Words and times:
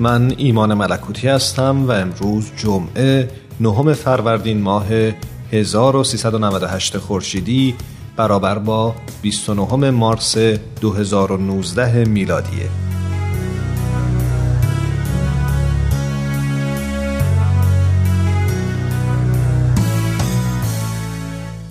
من 0.00 0.34
ایمان 0.36 0.74
ملکوتی 0.74 1.28
هستم 1.28 1.86
و 1.86 1.90
امروز 1.90 2.50
جمعه 2.56 3.28
نهم 3.60 3.94
فروردین 3.94 4.60
ماه 4.60 4.86
1398 5.52 6.98
خورشیدی 6.98 7.74
برابر 8.16 8.58
با 8.58 8.94
29 9.22 9.90
مارس 9.90 10.36
2019 10.80 12.04
میلادیه. 12.04 12.89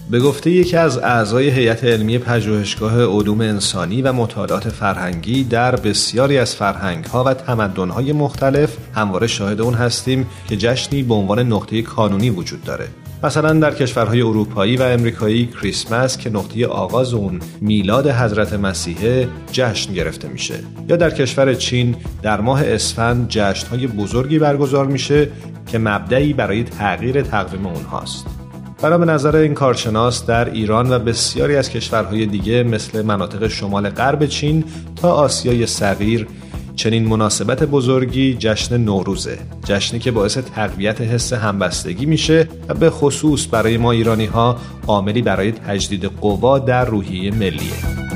به 0.09 0.19
گفته 0.19 0.51
یکی 0.51 0.77
از 0.77 0.97
اعضای 0.97 1.49
هیئت 1.49 1.83
علمی 1.83 2.17
پژوهشگاه 2.17 3.03
علوم 3.03 3.41
انسانی 3.41 4.01
و 4.01 4.13
مطالعات 4.13 4.69
فرهنگی 4.69 5.43
در 5.43 5.75
بسیاری 5.75 6.37
از 6.37 6.55
فرهنگها 6.55 7.23
و 7.23 7.33
تمدنهای 7.33 8.13
مختلف 8.13 8.77
همواره 8.95 9.27
شاهد 9.27 9.61
اون 9.61 9.73
هستیم 9.73 10.27
که 10.47 10.57
جشنی 10.57 11.03
به 11.03 11.13
عنوان 11.13 11.39
نقطه 11.39 11.81
کانونی 11.81 12.29
وجود 12.29 12.63
داره. 12.63 12.87
مثلا 13.23 13.53
در 13.53 13.73
کشورهای 13.73 14.21
اروپایی 14.21 14.77
و 14.77 14.83
امریکایی 14.83 15.45
کریسمس 15.45 16.17
که 16.17 16.29
نقطه 16.29 16.67
آغاز 16.67 17.13
اون 17.13 17.39
میلاد 17.61 18.07
حضرت 18.07 18.53
مسیحه 18.53 19.27
جشن 19.51 19.93
گرفته 19.93 20.27
میشه. 20.27 20.55
یا 20.87 20.95
در 20.95 21.09
کشور 21.09 21.53
چین 21.53 21.95
در 22.21 22.41
ماه 22.41 22.63
اسفند 22.65 23.27
جشنهای 23.29 23.87
بزرگی 23.87 24.39
برگزار 24.39 24.85
میشه 24.85 25.29
که 25.67 25.77
مبدعی 25.77 26.33
برای 26.33 26.63
تغییر 26.63 27.21
تقویم 27.21 27.65
اونهاست. 27.65 28.38
بنا 28.81 28.97
به 28.97 29.05
نظر 29.05 29.35
این 29.35 29.53
کارشناس 29.53 30.25
در 30.25 30.49
ایران 30.51 30.91
و 30.91 30.99
بسیاری 30.99 31.55
از 31.55 31.69
کشورهای 31.69 32.25
دیگه 32.25 32.63
مثل 32.63 33.01
مناطق 33.01 33.47
شمال 33.47 33.89
غرب 33.89 34.25
چین 34.25 34.63
تا 34.95 35.11
آسیای 35.11 35.65
صغیر 35.65 36.27
چنین 36.75 37.07
مناسبت 37.07 37.63
بزرگی 37.63 38.33
جشن 38.39 38.77
نوروزه 38.77 39.39
جشنی 39.65 39.99
که 39.99 40.11
باعث 40.11 40.37
تقویت 40.37 41.01
حس 41.01 41.33
همبستگی 41.33 42.05
میشه 42.05 42.47
و 42.67 42.73
به 42.73 42.89
خصوص 42.89 43.47
برای 43.51 43.77
ما 43.77 43.91
ایرانی 43.91 44.25
ها 44.25 44.57
عاملی 44.87 45.21
برای 45.21 45.51
تجدید 45.51 46.05
قوا 46.05 46.59
در 46.59 46.85
روحیه 46.85 47.31
ملیه. 47.31 48.08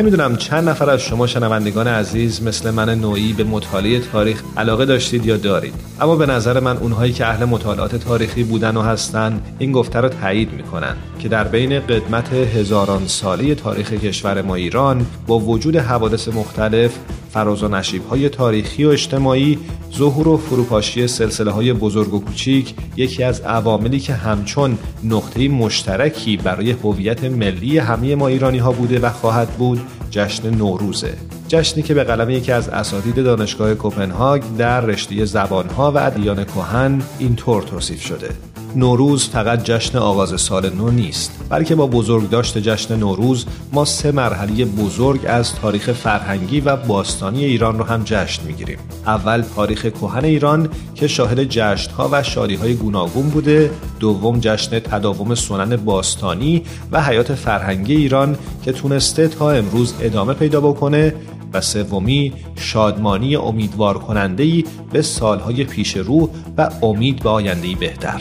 نمی‌دونم 0.00 0.36
چند 0.36 0.68
نفر 0.68 0.90
از 0.90 1.00
شما 1.00 1.26
شنوندگان 1.26 1.86
عزیز 1.86 2.42
مثل 2.42 2.70
من 2.70 3.00
نوعی 3.00 3.32
به 3.32 3.44
مطالعه 3.44 4.00
تاریخ 4.00 4.42
علاقه 4.56 4.84
داشتید 4.84 5.26
یا 5.26 5.36
دارید. 5.36 5.74
اما 6.00 6.16
به 6.16 6.26
نظر 6.26 6.60
من 6.60 6.76
اونهایی 6.76 7.12
که 7.12 7.26
اهل 7.26 7.44
مطالعات 7.44 7.96
تاریخی 7.96 8.44
بودن 8.44 8.76
و 8.76 8.82
هستن 8.82 9.40
این 9.58 9.72
گفته 9.72 10.00
رو 10.00 10.08
تایید 10.08 10.52
می‌کنن 10.52 10.96
که 11.18 11.28
در 11.28 11.44
بین 11.44 11.80
قدمت 11.80 12.32
هزاران 12.32 13.06
ساله 13.06 13.54
تاریخ 13.54 13.92
کشور 13.92 14.42
ما 14.42 14.54
ایران 14.54 15.06
با 15.26 15.38
وجود 15.38 15.76
حوادث 15.76 16.28
مختلف 16.28 16.98
فراز 17.32 17.62
و 17.62 17.68
نشیب 17.68 18.06
های 18.06 18.28
تاریخی 18.28 18.84
و 18.84 18.88
اجتماعی 18.88 19.58
ظهور 19.96 20.28
و 20.28 20.36
فروپاشی 20.36 21.08
سلسله 21.08 21.50
های 21.50 21.72
بزرگ 21.72 22.14
و 22.14 22.20
کوچیک 22.20 22.74
یکی 22.96 23.22
از 23.22 23.40
عواملی 23.40 24.00
که 24.00 24.14
همچون 24.14 24.78
نقطه 25.04 25.48
مشترکی 25.48 26.36
برای 26.36 26.70
هویت 26.70 27.24
ملی 27.24 27.78
همه 27.78 28.14
ما 28.14 28.28
ایرانی 28.28 28.58
ها 28.58 28.72
بوده 28.72 29.00
و 29.00 29.10
خواهد 29.10 29.48
بود 29.48 29.80
جشن 30.10 30.50
نوروزه. 30.50 31.14
جشنی 31.48 31.82
که 31.82 31.94
به 31.94 32.04
قلم 32.04 32.30
یکی 32.30 32.52
از 32.52 32.68
اساتید 32.68 33.14
دانشگاه 33.14 33.74
کوپنهاگ 33.74 34.42
در 34.58 34.80
رشته 34.80 35.24
زبانها 35.24 35.92
و 35.92 35.98
ادیان 35.98 36.44
کهن 36.44 37.02
اینطور 37.18 37.62
توصیف 37.62 38.02
شده. 38.02 38.49
نوروز 38.76 39.28
فقط 39.28 39.64
جشن 39.64 39.98
آغاز 39.98 40.40
سال 40.40 40.70
نو 40.74 40.90
نیست 40.90 41.32
بلکه 41.48 41.74
با 41.74 41.86
بزرگداشت 41.86 42.58
جشن 42.58 42.96
نوروز 42.96 43.46
ما 43.72 43.84
سه 43.84 44.12
مرحله 44.12 44.64
بزرگ 44.64 45.20
از 45.26 45.54
تاریخ 45.54 45.92
فرهنگی 45.92 46.60
و 46.60 46.76
باستانی 46.76 47.44
ایران 47.44 47.78
رو 47.78 47.84
هم 47.84 48.02
جشن 48.04 48.46
می‌گیریم. 48.46 48.78
اول 49.06 49.44
تاریخ 49.56 49.86
کهن 49.86 50.24
ایران 50.24 50.68
که 50.94 51.08
شاهد 51.08 51.44
جشنها 51.44 52.08
و 52.12 52.22
شادیهای 52.22 52.74
گوناگون 52.74 53.28
بوده 53.28 53.70
دوم 54.00 54.38
جشن 54.40 54.78
تداوم 54.78 55.34
سنن 55.34 55.76
باستانی 55.76 56.62
و 56.92 57.02
حیات 57.02 57.34
فرهنگی 57.34 57.96
ایران 57.96 58.36
که 58.64 58.72
تونسته 58.72 59.28
تا 59.28 59.50
امروز 59.50 59.94
ادامه 60.00 60.34
پیدا 60.34 60.60
بکنه 60.60 61.14
و 61.52 61.60
سومی 61.60 62.32
شادمانی 62.56 63.36
امیدوار 63.36 63.98
کننده 63.98 64.64
به 64.92 65.02
سالهای 65.02 65.64
پیش 65.64 65.96
رو 65.96 66.30
و 66.56 66.70
امید 66.82 67.22
به 67.22 67.28
آینده 67.28 67.74
بهتر. 67.74 68.20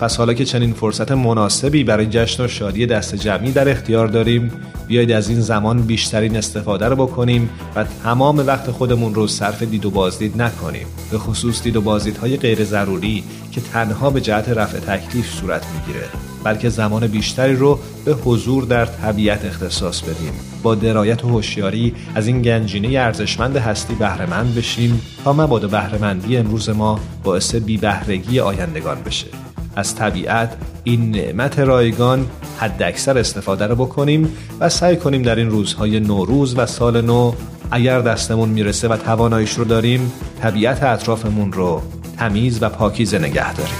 پس 0.00 0.16
حالا 0.16 0.34
که 0.34 0.44
چنین 0.44 0.72
فرصت 0.72 1.12
مناسبی 1.12 1.84
برای 1.84 2.06
جشن 2.06 2.44
و 2.44 2.48
شادی 2.48 2.86
دست 2.86 3.14
جمعی 3.14 3.52
در 3.52 3.68
اختیار 3.68 4.06
داریم 4.06 4.52
بیایید 4.88 5.12
از 5.12 5.28
این 5.28 5.40
زمان 5.40 5.82
بیشترین 5.82 6.36
استفاده 6.36 6.86
رو 6.86 6.96
بکنیم 6.96 7.50
و 7.76 7.84
تمام 7.84 8.38
وقت 8.38 8.70
خودمون 8.70 9.14
رو 9.14 9.26
صرف 9.26 9.62
دید 9.62 9.86
و 9.86 9.90
بازدید 9.90 10.42
نکنیم. 10.42 10.86
به 11.10 11.18
خصوص 11.18 11.62
دید 11.62 11.76
و 11.76 11.80
بازدیدهای 11.80 12.36
غیر 12.36 12.64
ضروری 12.64 13.24
که 13.52 13.60
تنها 13.60 14.10
به 14.10 14.20
جهت 14.20 14.48
رفع 14.48 14.78
تکلیف 14.78 15.30
صورت 15.30 15.66
می‌گیره. 15.74 16.06
بلکه 16.44 16.68
زمان 16.68 17.06
بیشتری 17.06 17.56
رو 17.56 17.78
به 18.04 18.12
حضور 18.12 18.64
در 18.64 18.86
طبیعت 18.86 19.44
اختصاص 19.44 20.02
بدیم. 20.02 20.32
با 20.62 20.74
درایت 20.74 21.24
و 21.24 21.28
هوشیاری 21.28 21.94
از 22.14 22.26
این 22.26 22.42
گنجینه 22.42 22.98
ارزشمند 22.98 23.56
هستی 23.56 23.94
بهرهمند 23.94 24.54
بشیم 24.54 25.00
تا 25.24 25.32
مبادا 25.32 25.68
بهرهمندی 25.68 26.36
امروز 26.36 26.68
ما 26.68 27.00
باعث 27.24 27.54
بی 27.54 27.76
بهرگی 27.76 28.40
آیندگان 28.40 29.02
بشه. 29.02 29.45
از 29.76 29.94
طبیعت 29.94 30.56
این 30.84 31.10
نعمت 31.10 31.58
رایگان 31.58 32.26
حد 32.58 32.82
اکثر 32.82 33.18
استفاده 33.18 33.66
رو 33.66 33.74
بکنیم 33.74 34.32
و 34.60 34.68
سعی 34.68 34.96
کنیم 34.96 35.22
در 35.22 35.36
این 35.36 35.50
روزهای 35.50 36.00
نوروز 36.00 36.58
و 36.58 36.66
سال 36.66 37.00
نو 37.00 37.32
اگر 37.70 38.00
دستمون 38.00 38.48
می‌رسه 38.48 38.88
و 38.88 38.96
توانایش 38.96 39.54
رو 39.54 39.64
داریم 39.64 40.12
طبیعت 40.42 40.82
اطرافمون 40.82 41.52
رو 41.52 41.82
تمیز 42.18 42.62
و 42.62 42.68
پاکیزه 42.68 43.18
نگه 43.18 43.54
داریم. 43.54 43.74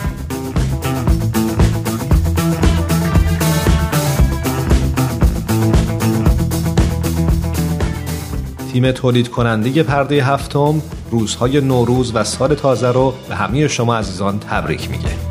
تیم 8.73 8.93
تولید 8.93 9.29
کننده 9.29 9.83
پرده 9.83 10.25
هفتم 10.25 10.83
روزهای 11.11 11.61
نوروز 11.61 12.13
و 12.15 12.25
سال 12.25 12.55
تازه 12.55 12.93
رو 12.93 13.15
به 13.29 13.37
همه 13.37 13.69
شما 13.69 13.97
عزیزان 13.97 14.39
تبریک 14.39 14.91
میگه. 14.91 15.26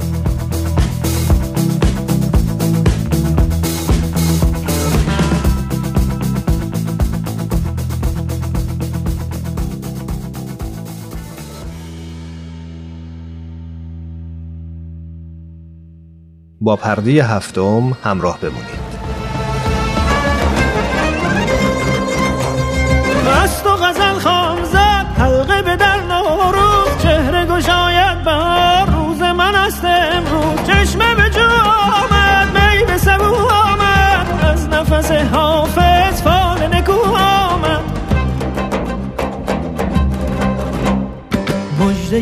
با 16.65 16.75
پرده 16.75 17.23
هفتم 17.23 17.97
همراه 18.03 18.39
بمونید. 18.39 18.94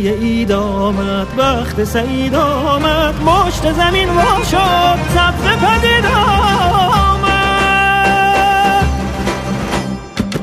اید 0.08 0.52
آمد 0.52 1.28
وقت 1.38 1.84
سعید 1.84 2.36
آمد 2.36 3.16
مشت 3.22 3.72
زمین 3.74 4.10
وا 4.10 4.44
شد 4.52 5.00
سبز 5.16 5.44
پدید 5.44 6.06
آمد. 6.06 7.44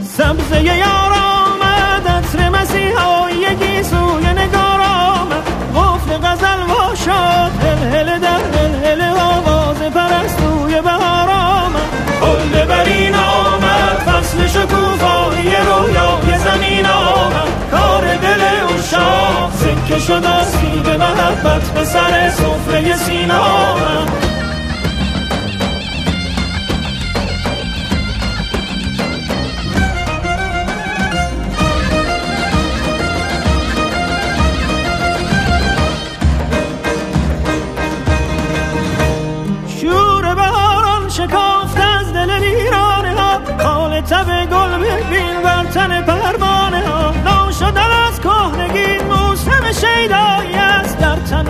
سبزه 0.03 0.63
یار 0.63 1.13
آمد 1.13 2.09
عطر 2.09 2.49
مسیحا 2.49 3.31
یکی 3.31 3.83
سوی 3.83 4.27
نگار 4.33 4.81
آمد. 4.81 5.45
غفل 5.77 6.17
غزل 6.27 6.63
وا 6.69 6.95
شد 6.95 7.53
هل 7.65 7.95
هل 7.95 8.19
در 8.19 8.43
هل 8.59 8.85
هل 8.85 9.01
آواز 9.19 9.77
پرستوی 9.77 10.81
بهار 10.81 11.30
شد 20.11 20.27
از 20.27 20.57
به 20.85 20.97
محبت 20.97 21.71
به 21.75 21.85
سر 21.85 22.31
صفره 22.31 22.97
سینا 22.97 23.75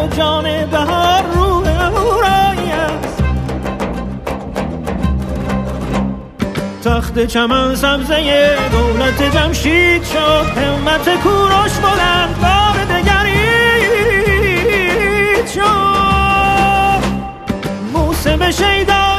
و 0.01 0.09
جان 0.09 0.67
بهار 0.67 1.23
روح 1.35 1.67
اورایی 1.97 2.71
است 2.71 3.23
تخت 6.85 7.27
چمن 7.27 7.75
سبزه 7.75 8.57
دولت 8.73 9.23
جمشید 9.37 10.05
شد 10.05 10.47
همت 10.57 11.23
کوروش 11.23 11.73
بلند 11.73 12.41
بار 12.41 12.85
دگرید 12.85 13.21
شد. 15.55 17.01
موسم 17.93 18.51
شیدایی 18.51 19.01
از 19.01 19.10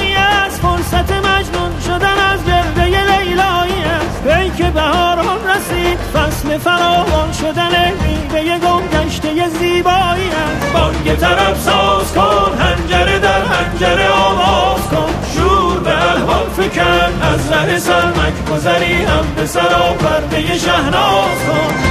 فرصت 0.61 1.11
مجنون 1.11 1.79
شدن 1.85 2.17
از 2.33 2.45
گرده 2.45 2.83
لیلایی 2.85 3.83
است. 3.83 4.23
پیک 4.23 4.65
بهاران 4.65 5.39
رسید 5.49 5.97
فصل 6.13 6.57
فراوان 6.57 7.31
شدن 7.31 7.91
میوه 8.01 8.59
گم 8.59 8.87
گشته 8.87 9.49
زیبایی 9.49 10.29
است. 10.29 10.73
بانگ 10.73 11.15
طرف 11.15 11.59
ساز 11.61 12.13
کن 12.13 12.51
هنجره 12.59 13.19
در 13.19 13.41
هنجره 13.41 14.09
آواز 14.09 14.81
کن. 14.81 15.13
شور 15.35 15.79
به 15.79 16.11
الهام 16.11 16.49
فکن 16.57 17.21
از 17.21 17.51
ره 17.51 17.79
سرمک 17.79 18.45
گذری 18.51 19.03
هم 19.03 19.25
به 19.35 19.45
سرا 19.45 19.93
پرده 19.93 20.57
شهناز 20.57 21.39
کن. 21.47 21.90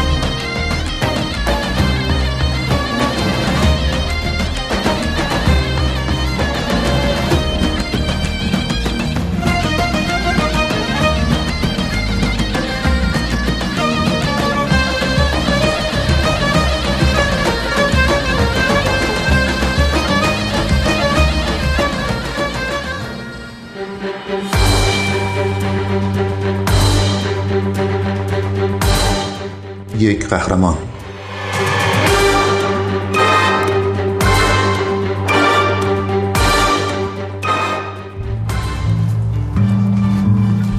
قهرمان. 30.30 30.74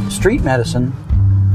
Street 0.09 0.43
medicine 0.45 0.87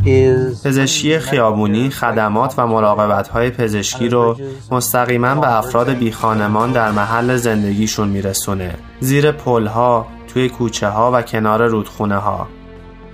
is 0.04 0.66
پزشکی 0.66 1.18
خیابونی 1.18 1.90
خدمات 1.90 2.54
و 2.58 2.66
مراقبت‌های 2.66 3.50
پزشکی 3.50 4.08
رو 4.08 4.36
مستقیما 4.70 5.34
به 5.34 5.56
افراد 5.56 5.90
بیخانمان 5.90 6.72
در 6.72 6.90
محل 6.90 7.36
زندگیشون 7.36 8.08
میرسونه. 8.08 8.74
زیر 9.00 9.32
پلها، 9.32 10.06
توی 10.28 10.48
کوچه 10.48 10.88
ها 10.88 11.10
و 11.14 11.22
کنار 11.22 11.66
رودخونه 11.66 12.16
ها 12.16 12.48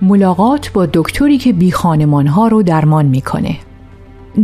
ملاقات 0.01 0.71
با 0.73 0.85
دکتری 0.93 1.37
که 1.37 1.53
بی 1.53 1.69
ها 1.69 2.47
رو 2.47 2.63
درمان 2.63 3.05
می‌کنه. 3.05 3.57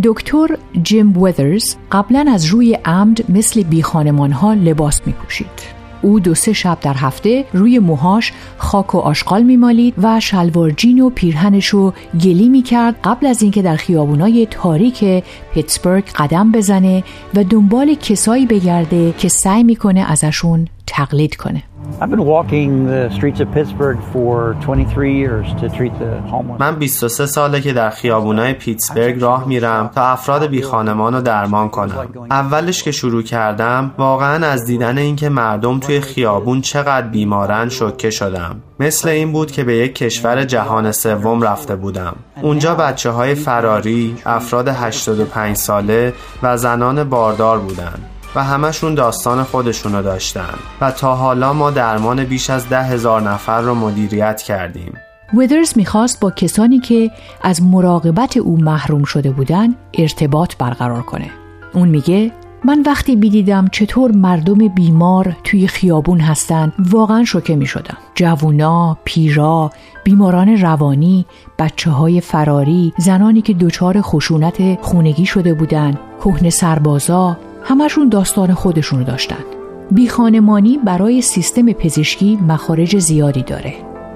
دکتر 0.04 0.48
جیم 0.84 1.18
ویدرز 1.24 1.76
قبلا 1.92 2.26
از 2.34 2.46
روی 2.46 2.74
عمد 2.86 3.32
مثل 3.32 3.64
بی 3.64 3.82
ها 3.82 4.54
لباس 4.54 5.02
می 5.06 5.14
پوشید. 5.14 5.80
او 6.02 6.20
دو 6.20 6.36
سه 6.36 6.54
شب 6.54 6.78
در 6.82 6.94
هفته 6.94 7.46
روی 7.54 7.80
موهاش 7.80 8.34
خاک 8.58 8.96
و 8.96 8.98
آشغال 8.98 9.44
میمالید 9.44 9.94
و 9.98 10.20
شلوار 10.20 10.72
جین 10.72 11.00
و 11.00 11.10
پیرهنش 11.10 11.68
رو 11.68 11.94
گلی 12.24 12.50
می‌کرد 12.50 12.96
قبل 13.04 13.28
از 13.28 13.42
اینکه 13.42 13.62
در 13.62 13.76
خیابونای 13.76 14.48
تاریک 14.52 15.24
پیتسبرگ 15.54 16.04
قدم 16.16 16.52
بزنه 16.52 17.04
و 17.36 17.44
دنبال 17.44 17.94
کسایی 17.94 18.46
بگرده 18.46 19.14
که 19.18 19.28
سعی 19.28 19.64
می‌کنه 19.64 20.12
ازشون 20.12 20.68
تقلید 20.90 21.36
کنه. 21.36 21.64
I've 22.02 22.12
been 22.12 22.26
walking 22.26 22.70
the 22.94 23.10
streets 23.18 23.40
of 23.40 23.48
Pittsburgh 23.52 24.00
for 24.14 24.56
23 24.62 25.14
years 25.14 25.48
to 25.62 25.70
treat 25.70 25.94
the 26.00 26.22
homeless. 26.32 26.60
من 26.60 26.76
23 26.76 27.26
ساله 27.26 27.62
که 27.62 27.74
در 27.74 27.90
خیابونای 27.90 28.54
پیتسبرگ 28.54 29.22
راه 29.22 29.48
میرم 29.48 29.92
تا 29.96 30.06
افراد 30.06 30.46
بی 30.46 30.62
خانمان 30.62 31.14
رو 31.14 31.22
درمان 31.22 31.70
کنم 31.70 32.08
اولش 32.32 32.84
که 32.84 32.92
شروع 32.92 33.24
کردم 33.24 33.94
واقعا 33.98 34.48
از 34.48 34.66
دیدن 34.66 34.98
اینکه 34.98 35.30
مردم 35.30 35.80
توی 35.80 36.02
خیابون 36.02 36.62
چقدر 36.62 37.08
بیمارن 37.08 37.70
شوکه 37.70 38.10
شدم 38.10 38.62
مثل 38.80 39.10
این 39.10 39.32
بود 39.32 39.52
که 39.52 39.64
به 39.64 39.76
یک 39.76 39.96
کشور 39.96 40.44
جهان 40.44 40.92
سوم 40.92 41.42
رفته 41.42 41.76
بودم 41.76 42.16
اونجا 42.42 42.76
بچه 42.76 43.10
های 43.10 43.36
فراری 43.36 44.16
افراد 44.26 44.68
85 44.68 45.56
ساله 45.56 46.14
و 46.44 46.58
زنان 46.58 47.04
باردار 47.04 47.60
بودند 47.60 48.19
و 48.36 48.44
همشون 48.44 48.96
داستان 48.96 49.44
خودشونو 49.44 50.02
داشتن. 50.02 50.54
و 50.82 50.92
تا 50.92 51.16
حالا 51.16 51.54
ما 51.54 51.72
درمان 51.72 52.24
بیش 52.24 52.50
از 52.50 52.70
ده 52.70 52.84
هزار 52.84 53.22
نفر 53.22 53.62
رو 53.62 53.76
مدیریت 53.76 54.42
کردیم. 54.42 54.94
ویدرز 55.34 55.74
می‌خواست 55.76 56.20
با 56.20 56.32
کسانی 56.32 56.80
که 56.80 57.12
از 57.42 57.64
مراقبت 57.64 58.38
او 58.38 58.58
محروم 58.58 59.04
شده 59.04 59.32
بودن 59.32 59.76
ارتباط 59.94 60.56
برقرار 60.58 61.02
کنه. 61.02 61.30
اون 61.74 61.88
میگه 61.90 62.32
من 62.66 62.84
وقتی 62.86 63.16
بیدیدم 63.16 63.68
چطور 63.68 64.12
مردم 64.12 64.68
بیمار 64.68 65.36
توی 65.44 65.68
خیابون 65.68 66.20
هستن 66.20 66.74
واقعا 66.80 67.24
شوکه 67.24 67.56
می 67.56 67.66
شدم 67.66 67.98
جوونا، 68.16 68.98
پیرا، 69.04 69.72
بیماران 70.04 70.58
روانی، 70.58 71.26
بچه 71.60 71.92
های 71.92 72.22
فراری، 72.22 72.94
زنانی 72.98 73.42
که 73.42 73.54
دچار 73.54 74.02
خشونت 74.02 74.80
خونگی 74.82 75.26
شده 75.26 75.54
بودن، 75.54 75.98
کهنه 76.24 76.50
سربازا، 76.50 77.38
همشون 77.70 78.10
داستان 78.10 78.54
خودشونو 78.54 79.04
داشتن. 79.04 79.44
بیخانمانی 79.92 80.80
برای 80.86 81.22
سیستم 81.22 81.72
پزشکی 81.72 82.40
مخارج 82.48 83.00
زیادی 83.00 83.44
داره. 83.44 83.74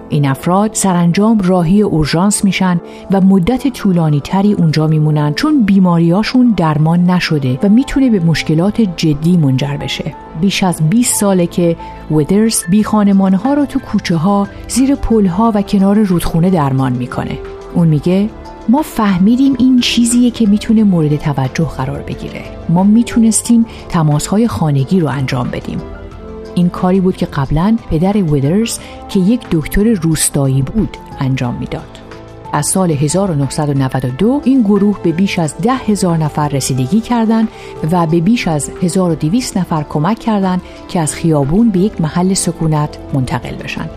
این 0.10 0.28
افراد 0.28 0.74
سرانجام 0.74 1.40
راهی 1.40 1.82
اورژانس 1.82 2.46
میشن 2.46 2.82
و 3.12 3.22
مدت 3.22 3.68
طولانی 3.68 4.20
تری 4.20 4.54
اونجا 4.54 4.88
میمونن 4.88 5.34
چون 5.34 5.64
بیماریاشون 5.64 6.54
درمان 6.58 7.04
نشده 7.04 7.60
و 7.64 7.70
می‌تونه 7.70 8.10
به 8.10 8.20
مشکلات 8.20 8.82
جدی 8.82 9.38
منجر 9.38 9.78
بشه. 9.78 10.16
بیش 10.42 10.64
از 10.64 10.90
20 10.90 11.16
ساله 11.16 11.48
که 11.48 11.76
ودرز 12.12 12.64
بی 12.70 12.82
ها 12.82 13.54
رو 13.54 13.66
تو 13.66 13.80
کوچه 13.80 14.16
ها 14.16 14.48
زیر 14.68 14.96
پل 14.96 15.26
ها 15.26 15.52
و 15.56 15.62
کنار 15.62 16.00
رودخونه 16.00 16.50
درمان 16.50 16.94
می‌کنه. 16.94 17.38
اون 17.74 17.88
میگه 17.88 18.30
ما 18.70 18.82
فهمیدیم 18.82 19.56
این 19.60 19.80
چیزیه 19.80 20.32
که 20.32 20.46
می‌تونه 20.46 20.84
مورد 20.84 21.16
توجه 21.16 21.66
قرار 21.66 22.02
بگیره. 22.02 22.42
ما 22.70 22.84
می‌تونستیم 22.84 23.66
تماسهای 23.90 24.48
خانگی 24.48 25.00
رو 25.00 25.08
انجام 25.08 25.50
بدیم. 25.50 25.82
این 26.56 26.70
کاری 26.70 27.00
بود 27.00 27.18
که 27.18 27.26
قبلا 27.26 27.78
پدر 27.90 28.18
ویدرز 28.18 28.80
که 29.10 29.20
یک 29.20 29.42
دکتر 29.52 29.84
روستایی 29.84 30.62
بود 30.62 30.98
انجام 31.20 31.58
می‌داد. 31.60 32.00
از 32.54 32.66
سال 32.66 32.92
1992 32.92 34.42
این 34.44 34.62
گروه 34.62 35.00
به 35.04 35.12
بیش 35.12 35.40
از 35.40 35.58
ده 35.58 35.74
هزار 35.74 36.18
نفر 36.18 36.48
رسیدگی 36.48 37.02
کردند 37.02 37.48
و 37.92 38.08
به 38.08 38.20
بیش 38.20 38.48
از 38.48 38.72
1200 38.82 39.58
نفر 39.58 39.84
کمک 39.90 40.20
کردند 40.20 40.62
که 40.88 41.00
از 41.00 41.14
خیابون 41.14 41.70
به 41.70 41.80
یک 41.80 42.02
محل 42.02 42.34
سکونت 42.34 42.98
منتقل 43.14 43.56
بشن. 43.56 43.90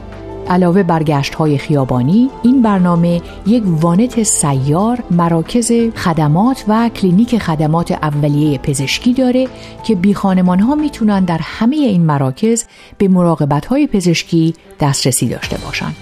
علاوه 0.49 0.83
بر 0.83 1.03
گشت 1.03 1.35
های 1.35 1.59
خیابانی 1.59 2.31
این 2.43 2.63
برنامه 2.63 3.23
یک 3.47 3.63
وانت 3.67 4.23
سیار 4.23 4.99
مراکز 5.11 5.73
خدمات 5.97 6.65
و 6.69 6.89
کلینیک 6.89 7.39
خدمات 7.39 7.93
اولیه 7.93 8.59
پزشکی 8.59 9.15
داره 9.15 9.49
که 9.85 9.95
بی 9.95 10.15
خانمان 10.15 10.59
ها 10.59 10.75
می‌تونن 10.75 11.25
در 11.25 11.41
همه 11.43 11.77
این 11.77 12.07
مراکز 12.07 12.65
به 12.99 13.09
مراقبت 13.09 13.67
های 13.67 13.87
پزشکی 13.87 14.55
دسترسی 14.81 15.29
داشته 15.29 15.59
باشند. 15.65 15.97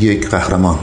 یک 0.00 0.28
قهرمان 0.28 0.78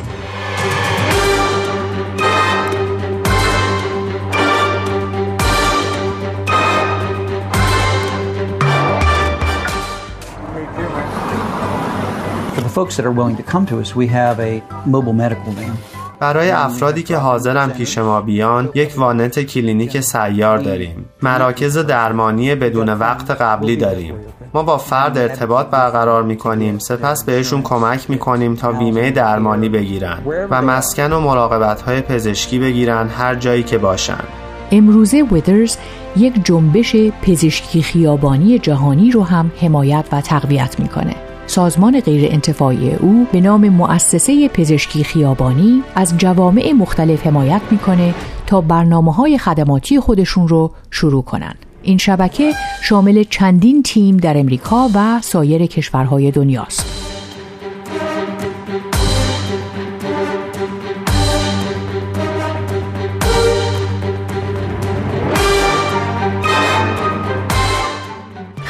folks 12.75 12.97
that 12.97 13.05
are 13.09 13.17
willing 13.19 13.37
to 13.41 13.45
come 13.53 13.65
to 13.71 13.75
us, 13.83 13.89
we 14.01 14.05
have 14.21 14.37
a 14.51 14.53
mobile 14.85 15.17
medical 15.23 15.51
van. 15.59 15.77
برای 16.19 16.51
افرادی 16.51 17.03
که 17.03 17.17
حاضرن 17.17 17.69
پیش 17.69 17.97
ما 17.97 18.21
بیان 18.21 18.69
یک 18.73 18.93
وانت 18.97 19.39
کلینیک 19.39 19.99
سیار 19.99 20.57
داریم 20.57 21.05
مراکز 21.21 21.77
درمانی 21.77 22.55
بدون 22.55 22.89
وقت 22.89 23.31
قبلی 23.31 23.75
داریم 23.75 24.15
ما 24.53 24.63
با 24.63 24.77
فرد 24.77 25.17
ارتباط 25.17 25.67
برقرار 25.67 26.23
می 26.23 26.37
کنیم 26.37 26.79
سپس 26.79 27.23
بهشون 27.23 27.61
کمک 27.61 28.09
می 28.09 28.17
کنیم 28.17 28.55
تا 28.55 28.71
بیمه 28.71 29.11
درمانی 29.11 29.69
بگیرن 29.69 30.17
و 30.49 30.61
مسکن 30.61 31.13
و 31.13 31.19
مراقبت 31.19 31.81
های 31.81 32.01
پزشکی 32.01 32.59
بگیرن 32.59 33.07
هر 33.07 33.35
جایی 33.35 33.63
که 33.63 33.77
باشن 33.77 34.23
امروزه 34.71 35.23
ویدرز 35.31 35.77
یک 36.17 36.45
جنبش 36.45 36.95
پزشکی 36.95 37.81
خیابانی 37.81 38.59
جهانی 38.59 39.11
رو 39.11 39.23
هم 39.23 39.51
حمایت 39.61 40.05
و 40.11 40.21
تقویت 40.21 40.79
می‌کنه. 40.79 41.24
سازمان 41.47 41.99
غیر 41.99 42.31
انتفاعی 42.31 42.95
او 42.95 43.27
به 43.31 43.41
نام 43.41 43.69
مؤسسه 43.69 44.47
پزشکی 44.47 45.03
خیابانی 45.03 45.83
از 45.95 46.17
جوامع 46.17 46.71
مختلف 46.71 47.27
حمایت 47.27 47.61
می‌کنه 47.71 48.13
تا 48.47 48.61
برنامه 48.61 49.13
های 49.13 49.37
خدماتی 49.37 49.99
خودشون 49.99 50.47
رو 50.47 50.71
شروع 50.91 51.23
کنند. 51.23 51.65
این 51.83 51.97
شبکه 51.97 52.51
شامل 52.83 53.23
چندین 53.29 53.83
تیم 53.83 54.17
در 54.17 54.37
امریکا 54.37 54.89
و 54.95 55.21
سایر 55.21 55.65
کشورهای 55.65 56.31
دنیاست. 56.31 56.94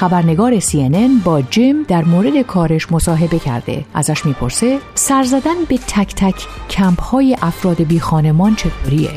خبرنگار 0.06 0.60
CNN 0.60 1.24
با 1.24 1.42
جیم 1.42 1.84
در 1.84 2.04
مورد 2.04 2.42
کارش 2.42 2.92
مصاحبه 2.92 3.40
کرده. 3.40 3.86
ازش 3.94 4.26
می‌پرسه 4.26 4.80
سر 4.96 5.24
زدن 5.24 5.56
به 5.70 5.78
تک 5.78 6.16
تک 6.16 6.48
کمپ 6.70 7.02
های 7.02 7.38
افراد 7.42 7.82
بی 7.82 8.00
خانمان 8.00 8.56
چطوریه؟ 8.56 9.10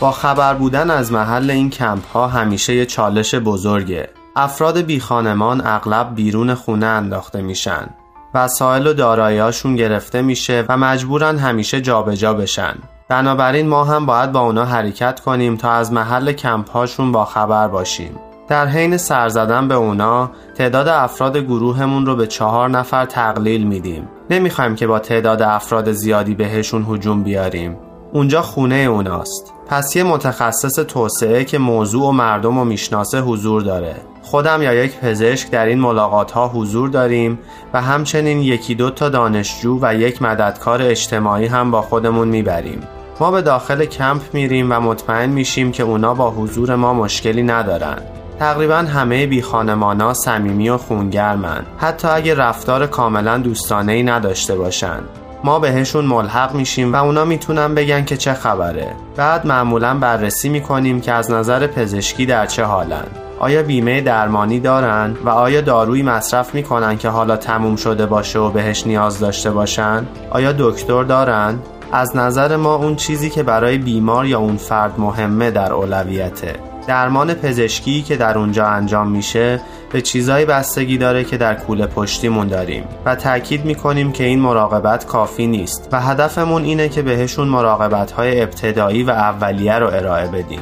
با 0.00 0.10
خبر 0.10 0.54
بودن 0.54 0.90
از 0.90 1.12
محل 1.12 1.50
این 1.50 1.70
کمپ 1.70 2.06
ها 2.06 2.26
همیشه 2.26 2.74
یه 2.74 2.86
چالش 2.86 3.34
بزرگه. 3.34 4.08
افراد 4.36 4.78
بی 4.78 5.00
خانمان 5.00 5.66
اغلب 5.66 6.14
بیرون 6.14 6.54
خونه 6.54 6.86
انداخته 6.86 7.42
میشن. 7.42 7.86
وسایل 8.34 8.86
و 8.86 8.92
داراییاشون 8.92 9.76
گرفته 9.76 10.22
میشه 10.22 10.64
و 10.68 10.76
مجبورن 10.76 11.38
همیشه 11.38 11.80
جابجا 11.80 12.14
جا 12.14 12.34
بشن. 12.34 12.74
بنابراین 13.08 13.68
ما 13.68 13.84
هم 13.84 14.06
باید 14.06 14.32
با 14.32 14.40
اونا 14.40 14.64
حرکت 14.64 15.20
کنیم 15.20 15.56
تا 15.56 15.70
از 15.70 15.92
محل 15.92 16.32
کمپ 16.32 16.70
هاشون 16.70 17.12
با 17.12 17.24
خبر 17.24 17.68
باشیم. 17.68 18.18
در 18.48 18.66
حین 18.66 18.96
سر 18.96 19.28
زدن 19.28 19.68
به 19.68 19.74
اونا 19.74 20.30
تعداد 20.54 20.88
افراد 20.88 21.36
گروهمون 21.36 22.06
رو 22.06 22.16
به 22.16 22.26
چهار 22.26 22.70
نفر 22.70 23.04
تقلیل 23.04 23.66
میدیم. 23.66 24.08
نمی‌خوایم 24.30 24.74
که 24.74 24.86
با 24.86 24.98
تعداد 24.98 25.42
افراد 25.42 25.92
زیادی 25.92 26.34
بهشون 26.34 26.86
هجوم 26.88 27.22
بیاریم. 27.22 27.76
اونجا 28.12 28.42
خونه 28.42 28.74
اوناست. 28.74 29.52
پس 29.68 29.96
یه 29.96 30.02
متخصص 30.02 30.74
توسعه 30.88 31.44
که 31.44 31.58
موضوع 31.58 32.08
و 32.08 32.12
مردم 32.12 32.58
رو 32.58 32.64
می‌شناسه 32.64 33.20
حضور 33.20 33.62
داره. 33.62 33.96
خودم 34.22 34.62
یا 34.62 34.74
یک 34.74 34.98
پزشک 34.98 35.50
در 35.50 35.66
این 35.66 35.80
ملاقات 35.80 36.32
ها 36.32 36.48
حضور 36.48 36.88
داریم 36.88 37.38
و 37.74 37.82
همچنین 37.82 38.40
یکی 38.40 38.74
دو 38.74 38.90
تا 38.90 39.08
دانشجو 39.08 39.78
و 39.82 39.94
یک 39.94 40.22
مددکار 40.22 40.82
اجتماعی 40.82 41.46
هم 41.46 41.70
با 41.70 41.82
خودمون 41.82 42.28
می‌بریم. 42.28 42.82
ما 43.20 43.30
به 43.30 43.42
داخل 43.42 43.84
کمپ 43.84 44.22
میریم 44.32 44.72
و 44.72 44.80
مطمئن 44.80 45.30
میشیم 45.30 45.72
که 45.72 45.82
اونا 45.82 46.14
با 46.14 46.30
حضور 46.30 46.74
ما 46.74 46.94
مشکلی 46.94 47.42
ندارن. 47.42 47.98
تقریبا 48.40 48.76
همه 48.76 49.26
بی 49.26 49.42
خانمانا 49.42 50.14
صمیمی 50.14 50.68
و 50.68 50.76
خونگرمن. 50.76 51.62
حتی 51.78 52.08
اگه 52.08 52.34
رفتار 52.34 52.86
کاملا 52.86 53.38
دوستانه 53.38 53.92
ای 53.92 54.02
نداشته 54.02 54.56
باشن. 54.56 54.98
ما 55.44 55.58
بهشون 55.58 56.04
ملحق 56.04 56.54
میشیم 56.54 56.92
و 56.92 56.96
اونا 56.96 57.24
می‌تونن 57.24 57.74
بگن 57.74 58.04
که 58.04 58.16
چه 58.16 58.34
خبره. 58.34 58.92
بعد 59.16 59.46
معمولا 59.46 59.94
بررسی 59.94 60.48
می‌کنیم 60.48 61.00
که 61.00 61.12
از 61.12 61.30
نظر 61.30 61.66
پزشکی 61.66 62.26
در 62.26 62.46
چه 62.46 62.64
حالن. 62.64 63.06
آیا 63.38 63.62
بیمه 63.62 64.00
درمانی 64.00 64.60
دارن 64.60 65.16
و 65.24 65.28
آیا 65.28 65.60
دارویی 65.60 66.02
مصرف 66.02 66.54
می‌کنن 66.54 66.98
که 66.98 67.08
حالا 67.08 67.36
تموم 67.36 67.76
شده 67.76 68.06
باشه 68.06 68.38
و 68.38 68.50
بهش 68.50 68.86
نیاز 68.86 69.18
داشته 69.18 69.50
باشن؟ 69.50 70.06
آیا 70.30 70.52
دکتر 70.58 71.02
دارن؟ 71.02 71.58
از 71.92 72.16
نظر 72.16 72.56
ما 72.56 72.74
اون 72.74 72.96
چیزی 72.96 73.30
که 73.30 73.42
برای 73.42 73.78
بیمار 73.78 74.26
یا 74.26 74.38
اون 74.38 74.56
فرد 74.56 75.00
مهمه 75.00 75.50
در 75.50 75.72
اولویته. 75.72 76.65
درمان 76.86 77.34
پزشکی 77.34 78.02
که 78.02 78.16
در 78.16 78.38
اونجا 78.38 78.66
انجام 78.66 79.08
میشه 79.08 79.60
به 79.92 80.00
چیزایی 80.00 80.44
بستگی 80.44 80.98
داره 80.98 81.24
که 81.24 81.36
در 81.36 81.54
کوله 81.54 81.86
پشتیمون 81.86 82.48
داریم 82.48 82.84
و 83.04 83.14
تاکید 83.14 83.64
می‌کنیم 83.64 84.12
که 84.12 84.24
این 84.24 84.40
مراقبت 84.40 85.06
کافی 85.06 85.46
نیست 85.46 85.88
و 85.92 86.00
هدفمون 86.00 86.64
اینه 86.64 86.88
که 86.88 87.02
بهشون 87.02 87.48
مراقبت 87.48 88.10
های 88.10 88.42
ابتدایی 88.42 89.02
و 89.02 89.10
اولیه 89.10 89.74
رو 89.78 89.86
ارائه 89.86 90.26
بدیم. 90.26 90.60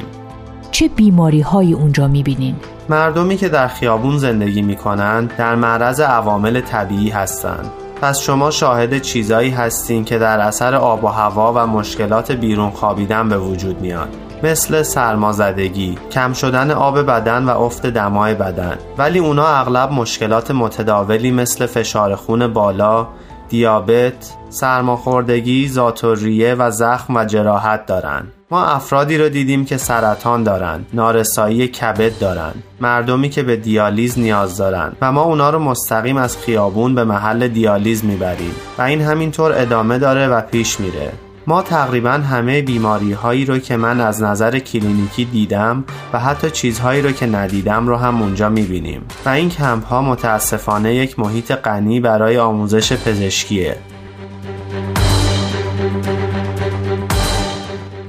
چه 0.71 0.87
بیماری 0.87 1.41
های 1.41 1.73
اونجا 1.73 2.07
می‌بینین؟ 2.07 2.55
مردمی 2.89 3.37
که 3.37 3.49
در 3.49 3.67
خیابون 3.67 4.17
زندگی 4.17 4.61
می‌کنن 4.61 5.25
در 5.25 5.55
معرض 5.55 6.01
عوامل 6.01 6.61
طبیعی 6.61 7.09
هستند 7.09 7.71
پس 8.01 8.19
شما 8.19 8.51
شاهد 8.51 9.01
چیزایی 9.01 9.49
هستین 9.49 10.05
که 10.05 10.17
در 10.17 10.39
اثر 10.39 10.75
آب 10.75 11.03
و 11.03 11.07
هوا 11.07 11.53
و 11.55 11.67
مشکلات 11.67 12.31
بیرون 12.31 12.69
خوابیدن 12.69 13.29
به 13.29 13.37
وجود 13.37 13.81
میاد. 13.81 14.24
مثل 14.43 14.83
سرمازدگی، 14.83 15.97
کم 16.11 16.33
شدن 16.33 16.71
آب 16.71 17.01
بدن 17.01 17.45
و 17.45 17.61
افت 17.61 17.85
دمای 17.85 18.33
بدن 18.33 18.77
ولی 18.97 19.19
اونا 19.19 19.47
اغلب 19.47 19.91
مشکلات 19.91 20.51
متداولی 20.51 21.31
مثل 21.31 21.65
فشار 21.65 22.15
خون 22.15 22.47
بالا، 22.47 23.07
دیابت، 23.49 24.33
سرماخوردگی، 24.49 25.67
زاتوریه 25.67 26.55
و 26.55 26.71
زخم 26.71 27.15
و 27.15 27.25
جراحت 27.25 27.85
دارند. 27.85 28.31
ما 28.51 28.65
افرادی 28.65 29.17
رو 29.17 29.29
دیدیم 29.29 29.65
که 29.65 29.77
سرطان 29.77 30.43
دارن، 30.43 30.85
نارسایی 30.93 31.67
کبد 31.67 32.19
دارن، 32.19 32.53
مردمی 32.81 33.29
که 33.29 33.43
به 33.43 33.55
دیالیز 33.55 34.19
نیاز 34.19 34.57
دارن 34.57 34.91
و 35.01 35.11
ما 35.11 35.21
اونا 35.21 35.49
رو 35.49 35.59
مستقیم 35.59 36.17
از 36.17 36.37
خیابون 36.37 36.95
به 36.95 37.03
محل 37.03 37.47
دیالیز 37.47 38.05
می‌بریم 38.05 38.55
و 38.77 38.81
این 38.81 39.01
همینطور 39.01 39.51
ادامه 39.55 39.97
داره 39.97 40.27
و 40.27 40.41
پیش 40.41 40.79
میره. 40.79 41.11
ما 41.47 41.61
تقریبا 41.61 42.11
همه 42.11 42.61
بیماری 42.61 43.13
هایی 43.13 43.45
رو 43.45 43.57
که 43.57 43.77
من 43.77 44.01
از 44.01 44.23
نظر 44.23 44.59
کلینیکی 44.59 45.25
دیدم 45.25 45.83
و 46.13 46.19
حتی 46.19 46.51
چیزهایی 46.51 47.01
رو 47.01 47.11
که 47.11 47.25
ندیدم 47.25 47.87
رو 47.87 47.95
هم 47.95 48.21
اونجا 48.21 48.49
می‌بینیم. 48.49 49.01
و 49.25 49.29
این 49.29 49.49
کمپ 49.49 49.85
ها 49.85 50.01
متاسفانه 50.01 50.95
یک 50.95 51.19
محیط 51.19 51.51
غنی 51.51 51.99
برای 51.99 52.37
آموزش 52.37 52.93
پزشکیه. 52.93 53.77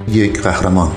یک 0.07 0.41
قهرمان. 0.41 0.91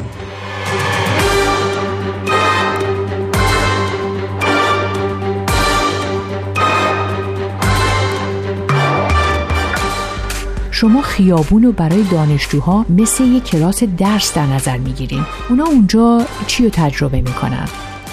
شما 10.80 11.02
خیابون 11.02 11.62
رو 11.62 11.72
برای 11.72 12.02
دانشجوها 12.02 12.87
مثل 12.88 13.25
یک 13.25 13.44
کلاس 13.44 13.84
درس 13.84 14.34
در 14.34 14.46
نظر 14.46 14.76
می‌گیرین. 14.76 15.25
اونا 15.50 15.64
اونجا 15.64 16.22
چی 16.46 16.64
رو 16.64 16.70
تجربه 16.70 17.20
می‌کنن؟ 17.20 17.68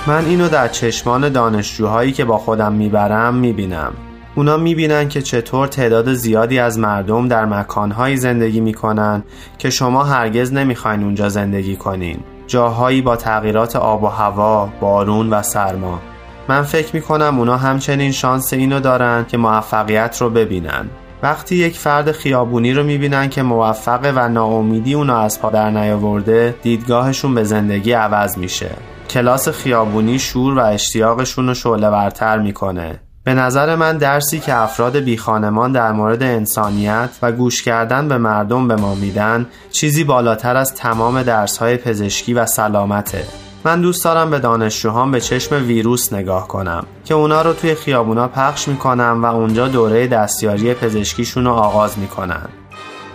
من 0.08 0.26
اینو 0.26 0.50
در 0.50 0.68
چشمان 0.68 1.30
دانشجوهایی 1.30 2.12
که 2.12 2.26
با 2.26 2.38
خودم 2.38 2.74
می‌برم 2.74 3.36
می‌بینم. 3.36 3.94
اونا 4.36 4.58
می‌بینن 4.58 5.10
که 5.10 5.22
چطور 5.22 5.68
تعداد 5.68 6.14
زیادی 6.14 6.60
از 6.60 6.80
مردم 6.80 7.28
در 7.28 7.46
مکانهایی 7.46 8.18
زندگی 8.18 8.60
می‌کنن 8.60 9.24
که 9.58 9.70
شما 9.70 10.04
هرگز 10.04 10.54
نمی‌خواین 10.54 11.04
اونجا 11.04 11.30
زندگی 11.30 11.76
کنین. 11.76 12.20
جاهایی 12.48 13.02
با 13.02 13.16
تغییرات 13.16 13.76
آب 13.76 14.04
و 14.04 14.08
هوا، 14.08 14.70
بارون 14.82 15.30
و 15.30 15.42
سرما. 15.42 16.00
من 16.48 16.62
فکر 16.62 16.96
می‌کنم 16.96 17.40
اونا 17.40 17.58
همچنین 17.58 18.12
شانس 18.12 18.54
اینو 18.54 18.80
دارن 18.80 19.26
که 19.28 19.38
موفقیت 19.38 20.18
رو 20.22 20.30
ببینن. 20.30 20.90
وقتی 21.24 21.56
یک 21.56 21.78
فرد 21.78 22.12
خیابونی 22.12 22.74
رو 22.74 22.84
می‌بینن 22.84 23.30
که 23.30 23.44
موفقه 23.44 24.14
و 24.16 24.30
ناامیدی 24.30 24.94
اونو 24.94 25.16
از 25.16 25.42
پا 25.42 25.50
در 25.50 25.70
نیاورده 25.70 26.56
دیدگاهشون 26.62 27.36
به 27.36 27.44
زندگی 27.44 27.92
عوض 27.92 28.38
میشه. 28.38 28.70
کلاس 29.10 29.50
خیابونی 29.50 30.20
شور 30.20 30.58
و 30.58 30.60
اشتیاقشون 30.60 31.48
رو 31.48 31.54
شعله 31.54 31.90
ورتر 31.90 32.40
می‌کنه. 32.40 33.00
به 33.24 33.34
نظر 33.34 33.76
من 33.76 33.98
درسی 33.98 34.40
که 34.40 34.56
افراد 34.56 34.98
بی 34.98 35.18
خانمان 35.18 35.72
در 35.72 35.92
مورد 35.92 36.24
انسانیت 36.24 37.10
و 37.22 37.32
گوش 37.32 37.64
کردن 37.64 38.08
به 38.08 38.18
مردم 38.18 38.68
به 38.68 38.76
ما 38.76 38.96
میدن 38.96 39.46
چیزی 39.72 40.04
بالاتر 40.04 40.58
از 40.58 40.76
تمام 40.76 41.24
درسهای 41.24 41.78
پزشکی 41.78 42.34
و 42.34 42.46
سلامته. 42.46 43.47
من 43.64 43.82
دوست 43.82 44.04
دارم 44.04 44.30
به 44.30 44.40
دانشجوهام 44.40 45.12
به 45.12 45.22
چشم 45.22 45.56
ویروس 45.56 46.14
نگاه 46.14 46.48
کنم 46.48 46.86
که 47.06 47.14
اونا 47.14 47.42
رو 47.42 47.54
توی 47.54 47.76
خیابونا 47.76 48.28
پخش 48.28 48.68
می‌کنم 48.68 49.20
و 49.24 49.26
اونجا 49.26 49.68
دوره 49.68 50.08
دستیاری 50.08 50.74
پزشکیشون 50.74 51.46
رو 51.46 51.52
آغاز 51.52 52.00
می‌کنن 52.00 52.48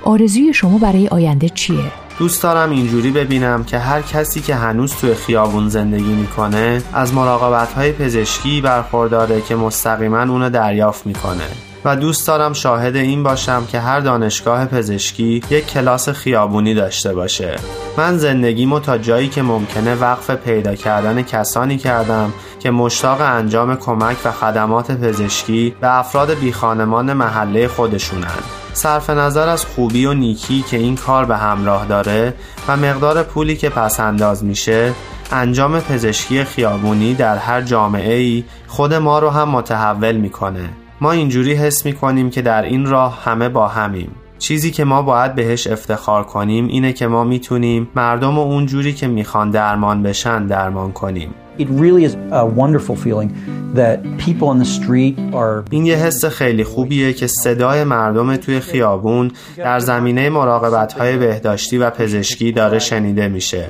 آرزوی 0.05 0.55
شما 0.55 0.79
برای 0.79 1.09
آینده 1.09 1.49
چیه؟ 1.49 1.85
دوست 2.19 2.43
دارم 2.43 2.71
اینجوری 2.71 3.11
ببینم 3.11 3.65
که 3.65 3.79
هر 3.79 4.03
کسی 4.03 4.41
که 4.41 4.55
هنوز 4.55 4.95
توی 4.95 5.15
خیابون 5.15 5.69
زندگی 5.69 6.15
می‌کنه 6.15 6.83
از 6.93 7.15
مراقبت 7.15 7.73
های 7.73 7.93
پزشکی 7.93 8.61
برخورداره 8.61 9.41
که 9.41 9.57
مستقیما 9.57 10.23
اونو 10.23 10.51
دریافت 10.51 11.07
می‌کنه 11.07 11.72
و 11.85 11.97
دوست 11.97 12.27
دارم 12.27 12.53
شاهد 12.53 12.97
این 12.97 13.23
باشم 13.23 13.67
که 13.67 13.81
هر 13.81 14.01
دانشگاه 14.01 14.67
پزشکی 14.67 15.43
یک 15.51 15.67
کلاس 15.67 16.09
خیابونی 16.09 16.75
داشته 16.75 17.15
باشه. 17.15 17.57
من 17.97 18.19
زندگیمو 18.19 18.81
تا 18.81 18.99
جایی 18.99 19.29
که 19.29 19.43
ممکنه 19.43 19.95
وقف 19.95 20.31
پیدا 20.31 20.75
کردن 20.75 21.23
کسانی 21.23 21.79
کردم 21.79 22.33
که 22.61 22.71
مشتاق 22.71 23.21
انجام 23.21 23.77
کمک 23.77 24.17
و 24.25 24.33
خدمات 24.33 24.91
پزشکی 24.91 25.75
به 25.81 25.99
افراد 25.99 26.35
بیخانمان 26.35 27.13
محله 27.13 27.69
خودشونن. 27.69 28.39
صرف 28.73 29.11
نظر 29.11 29.49
از 29.49 29.65
خوبی 29.65 30.07
و 30.07 30.15
نیکی 30.15 30.63
که 30.63 30.77
این 30.77 30.97
کار 30.97 31.25
به 31.25 31.37
همراه 31.37 31.87
داره 31.87 32.35
و 32.69 32.77
مقدار 32.77 33.23
پولی 33.23 33.57
که 33.57 33.69
پس 33.69 34.01
انداز 34.01 34.45
میشه 34.45 34.93
انجام 35.33 35.81
پزشکی 35.81 36.45
خیابونی 36.45 37.15
در 37.15 37.37
هر 37.37 37.63
جامعه 37.63 38.15
ای 38.15 38.45
خود 38.67 38.95
ما 38.95 39.19
رو 39.19 39.31
هم 39.31 39.49
متحول 39.49 40.17
می‌کنه. 40.17 40.71
ما 41.03 41.13
اینجوری 41.13 41.55
حس 41.55 41.87
می‌کنیم 41.87 42.31
که 42.31 42.43
در 42.43 42.63
این 42.63 42.87
راه 42.87 43.23
همه 43.25 43.49
با 43.49 43.69
همیم. 43.69 44.15
چیزی 44.43 44.71
که 44.71 44.85
ما 44.85 45.03
باید 45.03 45.35
بهش 45.35 45.67
افتخار 45.67 46.25
کنیم 46.25 46.67
اینه 46.69 46.93
که 46.93 47.07
ما 47.07 47.25
می‌تونیم 47.25 47.89
مردم 47.95 48.39
و 48.39 48.41
اونجوری 48.41 48.93
که 48.93 49.09
می‌خوان 49.09 49.51
درمان 49.51 50.03
بشن 50.03 50.47
درمان 50.47 50.93
کنیم. 50.93 51.35
It 51.59 51.69
really 51.69 52.05
is 52.09 52.13
a 52.33 52.45
wonderful 52.61 52.97
feeling 52.97 53.31
that 53.75 53.97
people 54.19 54.49
on 54.49 54.59
the 54.59 54.71
street 54.81 55.35
are 55.35 55.65
این 55.71 55.87
یه 55.87 55.97
حس 55.97 56.25
خیلی 56.25 56.65
خوبیه 56.65 57.13
که 57.13 57.27
صدای 57.27 57.85
مردم 57.85 58.37
توی 58.37 58.61
خیابون 58.61 59.31
در 59.57 59.79
زمینه 59.79 60.31
مراقبت 60.31 60.93
های 60.93 61.17
بهداشتی 61.17 61.79
و 61.79 61.91
پزشکی 61.91 62.53
داره 62.53 62.79
شنیده 62.79 63.29
میشه. 63.29 63.69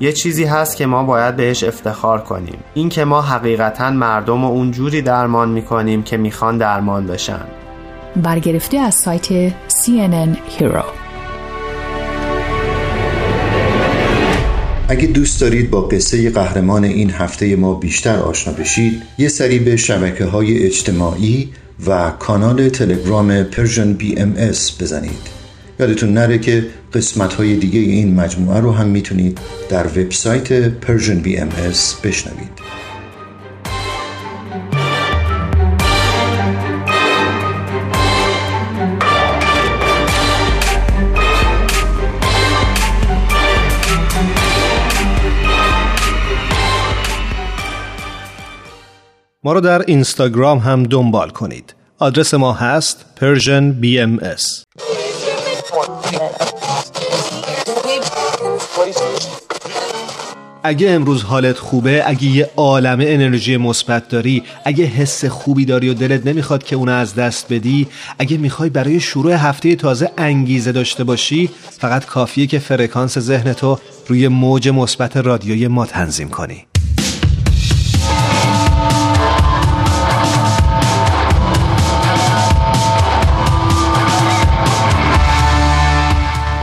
یه 0.00 0.12
چیزی 0.12 0.44
هست 0.44 0.76
که 0.76 0.86
ما 0.86 1.04
باید 1.04 1.36
بهش 1.36 1.64
افتخار 1.64 2.20
کنیم. 2.20 2.58
این 2.74 2.88
که 2.88 3.04
ما 3.04 3.22
حقیقتا 3.22 3.90
مردم 3.90 4.44
و 4.44 4.48
اونجوری 4.48 5.02
درمان 5.02 5.48
می‌کنیم 5.48 6.02
که 6.02 6.16
می‌خوان 6.16 6.58
درمان 6.58 7.06
بشن. 7.06 7.63
برگرفته 8.16 8.78
از 8.78 8.94
سایت 8.94 9.48
CNN 9.48 10.36
Hero. 10.58 10.84
اگه 14.88 15.06
دوست 15.06 15.40
دارید 15.40 15.70
با 15.70 15.80
قصه 15.80 16.30
قهرمان 16.30 16.84
این 16.84 17.10
هفته 17.10 17.56
ما 17.56 17.74
بیشتر 17.74 18.16
آشنا 18.16 18.54
بشید 18.54 19.02
یه 19.18 19.28
سری 19.28 19.58
به 19.58 19.76
شبکه 19.76 20.24
های 20.24 20.66
اجتماعی 20.66 21.48
و 21.86 22.10
کانال 22.10 22.68
تلگرام 22.68 23.44
BMS 24.16 24.82
بزنید. 24.82 25.44
یادتون 25.80 26.12
نره 26.12 26.38
که 26.38 26.66
قسمت 26.94 27.34
های 27.34 27.56
دیگه 27.56 27.80
این 27.80 28.14
مجموعه 28.14 28.60
رو 28.60 28.72
هم 28.72 28.86
می‌تونید 28.86 29.38
در 29.68 29.86
وبسایت 29.86 30.52
ام 31.38 31.48
اس 31.68 31.94
بشنوید. 31.94 32.83
ما 49.46 49.52
رو 49.52 49.60
در 49.60 49.82
اینستاگرام 49.82 50.58
هم 50.58 50.82
دنبال 50.82 51.30
کنید. 51.30 51.74
آدرس 51.98 52.34
ما 52.34 52.52
هست 52.52 53.04
Persian 53.20 53.82
BMS 53.82 54.64
اگه 60.62 60.90
امروز 60.90 61.22
حالت 61.22 61.58
خوبه 61.58 62.02
اگه 62.06 62.24
یه 62.24 62.50
عالم 62.56 62.98
انرژی 63.00 63.56
مثبت 63.56 64.08
داری 64.08 64.42
اگه 64.64 64.84
حس 64.84 65.24
خوبی 65.24 65.64
داری 65.64 65.88
و 65.88 65.94
دلت 65.94 66.26
نمی‌خواد 66.26 66.62
که 66.62 66.76
اونو 66.76 66.92
از 66.92 67.14
دست 67.14 67.52
بدی 67.52 67.86
اگه 68.18 68.36
می‌خوای 68.36 68.70
برای 68.70 69.00
شروع 69.00 69.32
هفته 69.32 69.76
تازه 69.76 70.10
انگیزه 70.18 70.72
داشته 70.72 71.04
باشی 71.04 71.50
فقط 71.78 72.04
کافیه 72.04 72.46
که 72.46 72.58
فرکانس 72.58 73.18
ذهنتو 73.18 73.78
روی 74.08 74.28
موج 74.28 74.68
مثبت 74.68 75.16
رادیوی 75.16 75.68
ما 75.68 75.86
تنظیم 75.86 76.28
کنی. 76.28 76.66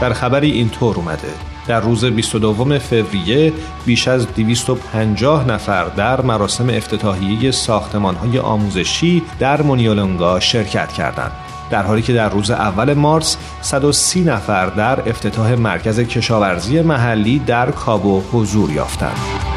در 0.02 0.12
خبری 0.12 0.50
اینطور 0.50 0.96
اومده 0.96 1.28
در 1.66 1.80
روز 1.80 2.04
22 2.04 2.78
فوریه 2.78 3.52
بیش 3.86 4.08
از 4.08 4.26
250 4.34 5.48
نفر 5.48 5.84
در 5.84 6.20
مراسم 6.20 6.70
افتتاحیه 6.70 7.50
ساختمان 7.50 8.14
های 8.14 8.38
آموزشی 8.38 9.22
در 9.38 9.62
مونیولونگا 9.62 10.40
شرکت 10.40 10.92
کردند. 10.92 11.32
در 11.70 11.82
حالی 11.82 12.02
که 12.02 12.12
در 12.12 12.28
روز 12.28 12.50
اول 12.50 12.94
مارس 12.94 13.36
130 13.60 14.24
نفر 14.24 14.66
در 14.66 15.08
افتتاح 15.08 15.54
مرکز 15.54 16.00
کشاورزی 16.00 16.80
محلی 16.80 17.38
در 17.38 17.70
کابو 17.70 18.22
حضور 18.32 18.70
یافتند. 18.70 19.51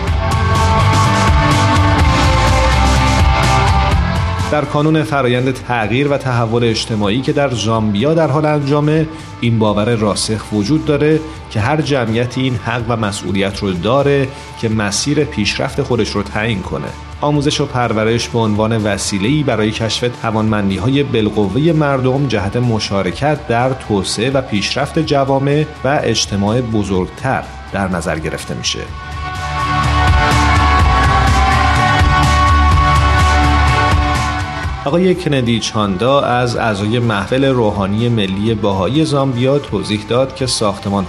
در 4.51 4.65
کانون 4.65 5.03
فرایند 5.03 5.53
تغییر 5.53 6.07
و 6.07 6.17
تحول 6.17 6.63
اجتماعی 6.63 7.21
که 7.21 7.33
در 7.33 7.49
زامبیا 7.49 8.13
در 8.13 8.27
حال 8.27 8.45
انجامه 8.45 9.07
این 9.41 9.59
باور 9.59 9.95
راسخ 9.95 10.53
وجود 10.53 10.85
داره 10.85 11.19
که 11.51 11.59
هر 11.59 11.81
جمعیتی 11.81 12.41
این 12.41 12.55
حق 12.55 12.83
و 12.89 12.95
مسئولیت 12.95 13.59
رو 13.59 13.71
داره 13.73 14.27
که 14.61 14.69
مسیر 14.69 15.23
پیشرفت 15.23 15.81
خودش 15.81 16.09
رو 16.09 16.23
تعیین 16.23 16.61
کنه 16.61 16.87
آموزش 17.21 17.61
و 17.61 17.65
پرورش 17.65 18.29
به 18.29 18.39
عنوان 18.39 18.83
وسیله‌ای 18.83 19.43
برای 19.43 19.71
کشف 19.71 20.09
توانمندی 20.21 20.77
های 20.77 21.03
بالقوه 21.03 21.61
مردم 21.61 22.27
جهت 22.27 22.55
مشارکت 22.55 23.47
در 23.47 23.73
توسعه 23.73 24.29
و 24.29 24.41
پیشرفت 24.41 24.99
جوامع 24.99 25.65
و 25.83 25.99
اجتماع 26.03 26.61
بزرگتر 26.61 27.43
در 27.73 27.87
نظر 27.87 28.19
گرفته 28.19 28.53
میشه. 28.53 28.79
آقای 34.85 35.15
کندی 35.15 35.59
چاندا 35.59 36.21
از 36.21 36.57
اعضای 36.57 36.99
محفل 36.99 37.45
روحانی 37.45 38.09
ملی 38.09 38.53
باهایی 38.53 39.05
زامبیا 39.05 39.59
توضیح 39.59 40.05
داد 40.09 40.35
که 40.35 40.47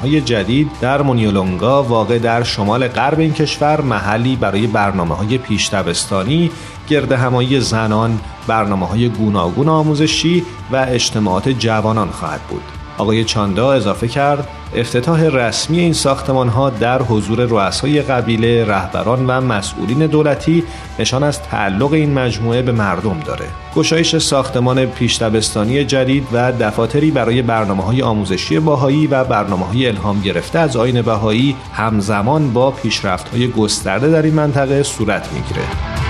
های 0.02 0.20
جدید 0.20 0.70
در 0.80 1.02
مونیولونگا 1.02 1.82
واقع 1.82 2.18
در 2.18 2.42
شمال 2.42 2.88
غرب 2.88 3.18
این 3.18 3.34
کشور 3.34 3.80
محلی 3.80 4.36
برای 4.36 4.66
برنامه 4.66 5.14
های 5.14 5.38
پیشتبستانی 5.38 6.50
گرد 6.88 7.12
همایی 7.12 7.60
زنان، 7.60 8.20
برنامه 8.46 8.86
های 8.86 9.08
گوناگون 9.08 9.68
آموزشی 9.68 10.44
و 10.72 10.86
اجتماعات 10.88 11.48
جوانان 11.48 12.10
خواهد 12.10 12.40
بود. 12.40 12.75
آقای 12.98 13.24
چاندا 13.24 13.72
اضافه 13.72 14.08
کرد 14.08 14.48
افتتاح 14.74 15.22
رسمی 15.22 15.78
این 15.78 15.92
ساختمان 15.92 16.48
ها 16.48 16.70
در 16.70 17.02
حضور 17.02 17.40
رؤسای 17.40 18.02
قبیله، 18.02 18.64
رهبران 18.64 19.26
و 19.26 19.40
مسئولین 19.40 20.06
دولتی 20.06 20.64
نشان 20.98 21.22
از 21.22 21.42
تعلق 21.42 21.92
این 21.92 22.12
مجموعه 22.12 22.62
به 22.62 22.72
مردم 22.72 23.20
داره. 23.26 23.46
گشایش 23.74 24.16
ساختمان 24.16 24.86
پیشتبستانی 24.86 25.84
جدید 25.84 26.26
و 26.32 26.52
دفاتری 26.52 27.10
برای 27.10 27.42
برنامه 27.42 27.82
های 27.82 28.02
آموزشی 28.02 28.58
باهایی 28.58 29.06
و 29.06 29.24
برنامه 29.24 29.66
های 29.66 29.86
الهام 29.86 30.20
گرفته 30.20 30.58
از 30.58 30.76
آین 30.76 31.02
بهایی 31.02 31.56
همزمان 31.72 32.52
با 32.52 32.70
پیشرفت 32.70 33.28
های 33.28 33.48
گسترده 33.48 34.10
در 34.10 34.22
این 34.22 34.34
منطقه 34.34 34.82
صورت 34.82 35.28
می‌گیره. 35.32 36.05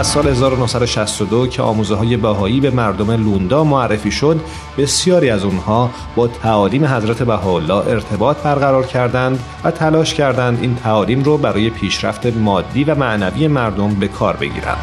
از 0.00 0.06
سال 0.06 0.28
1962 0.28 1.46
که 1.46 1.62
آموزه 1.62 1.94
های 1.94 2.16
بهایی 2.16 2.60
به 2.60 2.70
مردم 2.70 3.10
لوندا 3.10 3.64
معرفی 3.64 4.10
شد 4.10 4.40
بسیاری 4.78 5.30
از 5.30 5.44
اونها 5.44 5.90
با 6.16 6.28
تعالیم 6.28 6.84
حضرت 6.84 7.22
بهاءالله 7.22 7.74
ارتباط 7.74 8.36
برقرار 8.36 8.86
کردند 8.86 9.44
و 9.64 9.70
تلاش 9.70 10.14
کردند 10.14 10.58
این 10.62 10.74
تعالیم 10.74 11.22
رو 11.22 11.38
برای 11.38 11.70
پیشرفت 11.70 12.26
مادی 12.26 12.84
و 12.84 12.94
معنوی 12.94 13.48
مردم 13.48 13.94
به 13.94 14.08
کار 14.08 14.36
بگیرند. 14.36 14.78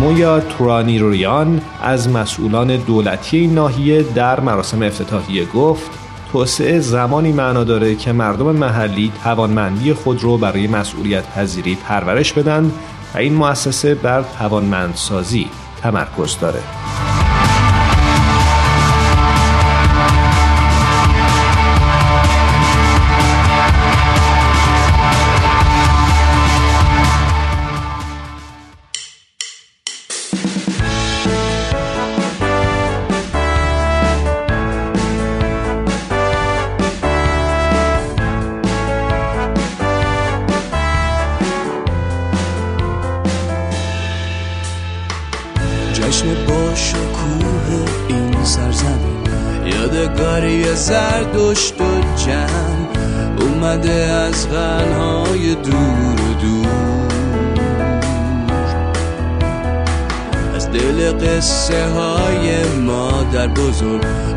مویا 0.00 0.40
تورانیرویان 0.40 1.60
از 1.82 2.08
مسئولان 2.08 2.76
دولتی 2.76 3.46
ناحیه 3.46 4.02
در 4.02 4.40
مراسم 4.40 4.82
افتتاحیه 4.82 5.44
گفت 5.44 5.99
توسعه 6.32 6.80
زمانی 6.80 7.32
معنا 7.32 7.64
داره 7.64 7.94
که 7.94 8.12
مردم 8.12 8.56
محلی 8.56 9.12
توانمندی 9.24 9.92
خود 9.92 10.22
رو 10.22 10.38
برای 10.38 10.66
مسئولیت 10.66 11.34
پذیری 11.34 11.74
پرورش 11.74 12.32
بدن 12.32 12.72
و 13.14 13.18
این 13.18 13.34
مؤسسه 13.34 13.94
بر 13.94 14.24
توانمندسازی 14.38 15.50
تمرکز 15.82 16.38
داره. 16.38 16.60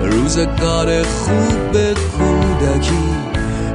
روزگار 0.02 1.04
خوب 1.04 1.93
کودکی 1.93 3.10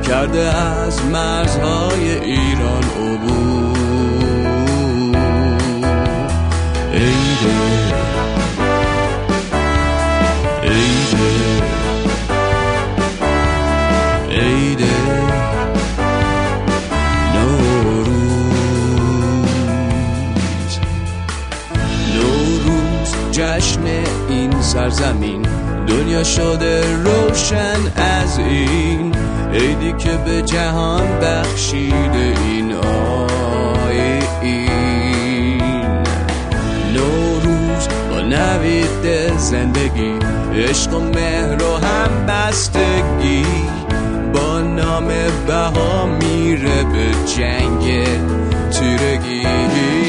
کرده 0.03 0.57
از 0.57 1.05
مرزهای 1.05 2.11
ایران 2.19 2.83
عبور. 2.83 3.79
ایده 6.93 7.69
سرزمین 24.69 25.58
دنیا 25.89 26.25
شده 26.25 26.97
روشن 27.05 27.81
از 27.97 28.39
این. 28.39 29.15
عیدی 29.53 29.93
که 29.93 30.11
به 30.27 30.43
جهان 30.43 31.21
بخشیده 31.21 32.35
این 32.45 32.73
این. 34.43 35.93
نوروز 36.93 37.89
با 38.11 38.21
نوید 38.21 39.37
زندگی 39.37 40.19
عشق 40.55 40.95
و 40.95 41.01
مهر 41.01 41.63
و 41.63 41.77
هم 41.77 42.27
بستگی 42.27 43.47
با 44.35 44.61
نام 44.61 45.09
بها 45.47 46.07
میره 46.07 46.85
به 46.85 47.33
جنگ 47.37 48.07
تیرگی. 48.71 50.08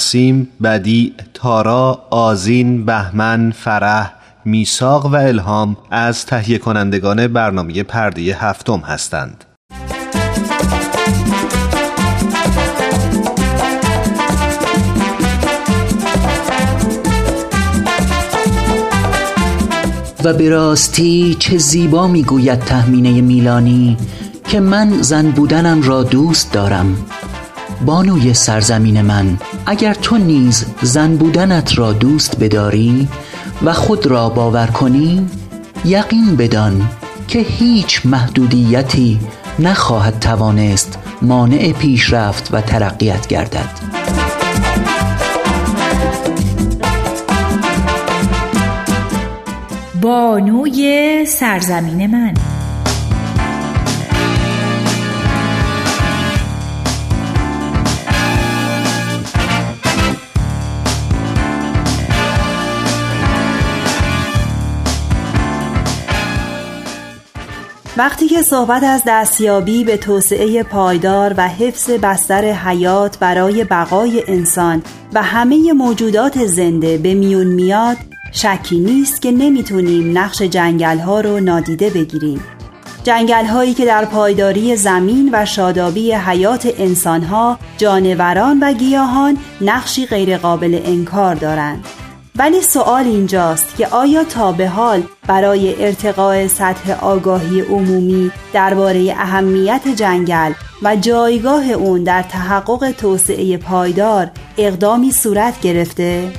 نسیم، 0.00 0.48
بدی، 0.62 1.14
تارا، 1.34 2.02
آزین، 2.10 2.84
بهمن، 2.86 3.50
فرح، 3.50 4.12
میساق 4.44 5.06
و 5.06 5.16
الهام 5.16 5.76
از 5.90 6.26
تهیه 6.26 6.58
کنندگان 6.58 7.26
برنامه 7.26 7.82
پرده 7.82 8.22
هفتم 8.22 8.78
هستند. 8.78 9.44
و 20.24 20.32
به 20.32 20.48
راستی 20.50 21.36
چه 21.38 21.58
زیبا 21.58 22.06
می‌گوید 22.06 22.58
تهمینه 22.58 23.20
میلانی 23.20 23.96
که 24.48 24.60
من 24.60 25.02
زن 25.02 25.30
بودنم 25.30 25.82
را 25.82 26.02
دوست 26.02 26.52
دارم 26.52 26.96
بانوی 27.86 28.34
سرزمین 28.34 29.02
من 29.02 29.38
اگر 29.66 29.94
تو 29.94 30.18
نیز 30.18 30.66
زن 30.82 31.16
بودنت 31.16 31.78
را 31.78 31.92
دوست 31.92 32.38
بداری 32.38 33.08
و 33.64 33.72
خود 33.72 34.06
را 34.06 34.28
باور 34.28 34.66
کنی 34.66 35.26
یقین 35.84 36.36
بدان 36.36 36.88
که 37.28 37.38
هیچ 37.38 38.06
محدودیتی 38.06 39.20
نخواهد 39.58 40.18
توانست 40.18 40.98
مانع 41.22 41.72
پیشرفت 41.72 42.54
و 42.54 42.60
ترقیت 42.60 43.26
گردد. 43.26 43.70
بانوی 50.00 51.24
سرزمین 51.26 52.06
من 52.06 52.34
وقتی 68.00 68.28
که 68.28 68.42
صحبت 68.42 68.84
از 68.84 69.02
دستیابی 69.06 69.84
به 69.84 69.96
توسعه 69.96 70.62
پایدار 70.62 71.34
و 71.36 71.48
حفظ 71.48 71.90
بستر 71.90 72.44
حیات 72.44 73.18
برای 73.18 73.64
بقای 73.64 74.24
انسان 74.28 74.82
و 75.14 75.22
همه 75.22 75.72
موجودات 75.72 76.46
زنده 76.46 76.98
به 76.98 77.14
میون 77.14 77.46
میاد 77.46 77.96
شکی 78.32 78.78
نیست 78.78 79.22
که 79.22 79.32
نمی‌تونیم 79.32 80.18
نقش 80.18 80.42
جنگل 80.42 80.98
ها 80.98 81.20
رو 81.20 81.40
نادیده 81.40 81.90
بگیریم 81.90 82.44
جنگل 83.04 83.44
هایی 83.44 83.74
که 83.74 83.86
در 83.86 84.04
پایداری 84.04 84.76
زمین 84.76 85.30
و 85.32 85.46
شادابی 85.46 86.12
حیات 86.12 86.74
انسان 86.78 87.22
ها، 87.22 87.58
جانوران 87.78 88.58
و 88.62 88.72
گیاهان 88.72 89.38
نقشی 89.60 90.06
غیرقابل 90.06 90.80
انکار 90.84 91.34
دارند. 91.34 91.84
ولی 92.40 92.62
سوال 92.62 93.04
اینجاست 93.04 93.76
که 93.76 93.86
آیا 93.86 94.24
تا 94.24 94.52
به 94.52 94.68
حال 94.68 95.02
برای 95.26 95.84
ارتقاء 95.84 96.46
سطح 96.46 96.92
آگاهی 97.04 97.60
عمومی 97.60 98.30
درباره 98.52 99.14
اهمیت 99.18 99.88
جنگل 99.88 100.52
و 100.82 100.96
جایگاه 100.96 101.70
اون 101.70 102.04
در 102.04 102.22
تحقق 102.22 102.90
توسعه 102.90 103.56
پایدار 103.56 104.30
اقدامی 104.58 105.12
صورت 105.12 105.60
گرفته؟ 105.60 106.32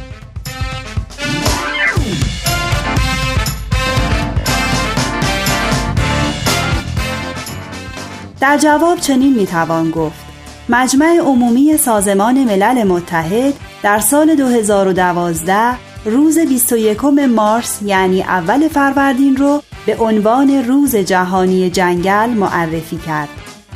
در 8.40 8.58
جواب 8.58 9.00
چنین 9.00 9.36
می‌توان 9.36 9.92
گفت 9.92 10.26
مجمع 10.70 11.18
عمومی 11.18 11.78
سازمان 11.78 12.44
ملل 12.44 12.84
متحد 12.84 13.54
در 13.84 14.00
سال 14.00 14.36
2012 14.36 15.91
روز 16.06 16.40
21 16.40 17.06
مارس 17.06 17.80
یعنی 17.86 18.22
اول 18.22 18.68
فروردین 18.68 19.38
رو 19.38 19.64
به 19.86 19.98
عنوان 19.98 20.50
روز 20.50 20.96
جهانی 20.96 21.70
جنگل 21.70 22.30
معرفی 22.30 22.98
کرد. 22.98 23.30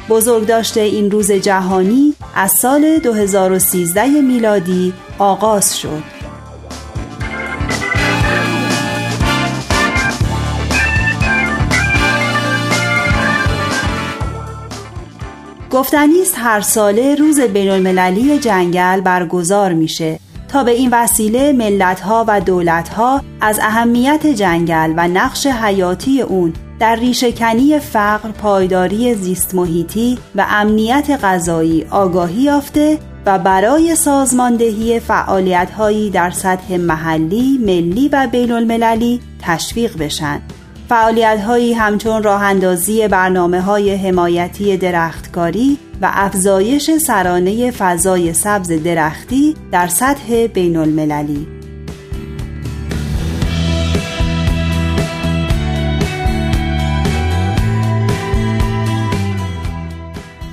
بزرگداشت 0.09 0.77
این 0.77 1.11
روز 1.11 1.31
جهانی 1.31 2.13
از 2.35 2.51
سال 2.51 2.99
2013 2.99 4.07
میلادی 4.07 4.93
آغاز 5.17 5.77
شد. 5.79 6.03
گفتنی 15.71 16.21
است 16.21 16.35
هر 16.37 16.61
ساله 16.61 17.15
روز 17.15 17.39
بین 17.39 17.69
المللی 17.69 18.39
جنگل 18.39 19.01
برگزار 19.01 19.73
میشه 19.73 20.19
تا 20.55 20.63
به 20.63 20.71
این 20.71 20.89
وسیله 20.91 21.53
ملتها 21.53 22.25
و 22.27 22.41
دولتها 22.41 23.21
از 23.41 23.59
اهمیت 23.61 24.27
جنگل 24.27 24.93
و 24.97 25.07
نقش 25.07 25.47
حیاتی 25.47 26.21
اون 26.21 26.53
در 26.79 26.95
ریشهکنی 26.95 27.79
فقر، 27.79 28.31
پایداری 28.31 29.15
زیست 29.15 29.55
محیطی 29.55 30.17
و 30.35 30.45
امنیت 30.49 31.19
غذایی 31.23 31.85
آگاهی 31.89 32.41
یافته 32.41 32.99
و 33.25 33.39
برای 33.39 33.95
سازماندهی 33.95 34.99
فعالیت‌هایی 34.99 36.09
در 36.09 36.29
سطح 36.29 36.77
محلی، 36.77 37.57
ملی 37.57 38.09
و 38.11 38.27
بین 38.31 38.51
المللی 38.51 39.21
تشویق 39.41 39.97
بشن. 39.97 40.41
فعالیت 40.89 41.41
هایی 41.41 41.73
همچون 41.73 42.23
راه 42.23 42.43
اندازی 42.43 43.07
برنامه 43.07 43.61
های 43.61 43.95
حمایتی 43.95 44.77
درختکاری 44.77 45.77
و 46.01 46.11
افزایش 46.13 46.91
سرانه 46.91 47.71
فضای 47.71 48.33
سبز 48.33 48.71
درختی 48.71 49.55
در 49.71 49.87
سطح 49.87 50.47
بین 50.47 50.77
المللی. 50.77 51.47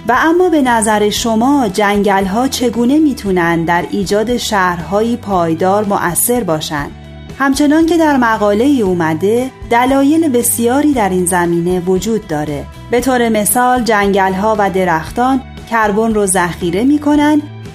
و 0.08 0.16
اما 0.18 0.48
به 0.48 0.62
نظر 0.62 1.10
شما 1.10 1.68
جنگل 1.68 2.24
ها 2.24 2.48
چگونه 2.48 2.98
می‌تونن 2.98 3.64
در 3.64 3.84
ایجاد 3.90 4.36
شهرهایی 4.36 5.16
پایدار 5.16 5.84
مؤثر 5.84 6.44
باشند؟ 6.44 7.01
همچنان 7.42 7.86
که 7.86 7.98
در 7.98 8.16
مقاله 8.16 8.64
ای 8.64 8.82
اومده 8.82 9.50
دلایل 9.70 10.28
بسیاری 10.28 10.92
در 10.92 11.08
این 11.08 11.26
زمینه 11.26 11.80
وجود 11.80 12.26
داره 12.26 12.64
به 12.90 13.00
طور 13.00 13.28
مثال 13.28 13.82
جنگل 13.82 14.32
ها 14.32 14.56
و 14.58 14.70
درختان 14.70 15.40
کربن 15.70 16.14
رو 16.14 16.26
ذخیره 16.26 16.84
می 16.84 17.00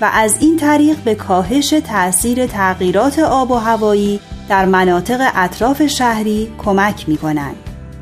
و 0.01 0.09
از 0.13 0.35
این 0.39 0.57
طریق 0.57 0.97
به 0.97 1.15
کاهش 1.15 1.69
تأثیر 1.69 2.47
تغییرات 2.47 3.19
آب 3.19 3.51
و 3.51 3.55
هوایی 3.55 4.19
در 4.49 4.65
مناطق 4.65 5.31
اطراف 5.35 5.85
شهری 5.85 6.51
کمک 6.57 7.09
می 7.09 7.17
کنند. 7.17 7.55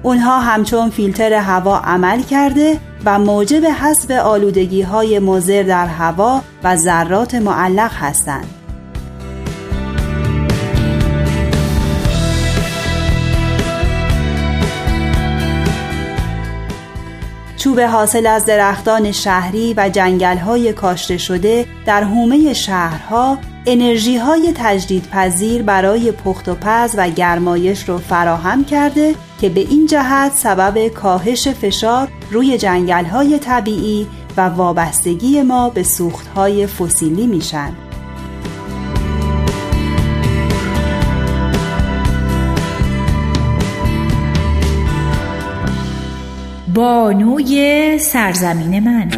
اونها 0.03 0.39
همچون 0.39 0.89
فیلتر 0.89 1.33
هوا 1.33 1.77
عمل 1.77 2.21
کرده 2.21 2.79
و 3.05 3.19
موجب 3.19 3.65
حذف 3.65 4.11
آلودگی 4.11 4.81
های 4.81 5.19
مضر 5.19 5.63
در 5.63 5.87
هوا 5.87 6.41
و 6.63 6.75
ذرات 6.75 7.35
معلق 7.35 7.91
هستند. 7.93 8.64
چوب 17.65 17.79
حاصل 17.79 18.27
از 18.27 18.45
درختان 18.45 19.11
شهری 19.11 19.73
و 19.73 19.89
های 20.45 20.73
کاشته 20.73 21.17
شده 21.17 21.65
در 21.85 22.03
حومه 22.03 22.53
شهرها 22.53 23.37
انرژی 23.65 24.17
های 24.17 24.53
تجدیدپذیر 24.55 25.63
برای 25.63 26.11
پخت 26.11 26.49
و 26.49 26.55
پز 26.55 26.95
و 26.97 27.09
گرمایش 27.09 27.89
رو 27.89 27.97
فراهم 27.97 28.65
کرده 28.65 29.15
که 29.41 29.49
به 29.49 29.59
این 29.59 29.87
جهت 29.87 30.31
سبب 30.35 30.87
کاهش 30.87 31.47
فشار 31.47 32.07
روی 32.31 32.57
جنگل 32.57 33.05
های 33.05 33.39
طبیعی 33.39 34.07
و 34.37 34.41
وابستگی 34.41 35.41
ما 35.41 35.69
به 35.69 35.83
سوخت 35.83 36.27
های 36.27 36.67
فسیلی 36.67 37.27
میشن. 37.27 37.84
بانوی 46.75 47.97
سرزمین 47.99 48.79
من. 48.79 49.09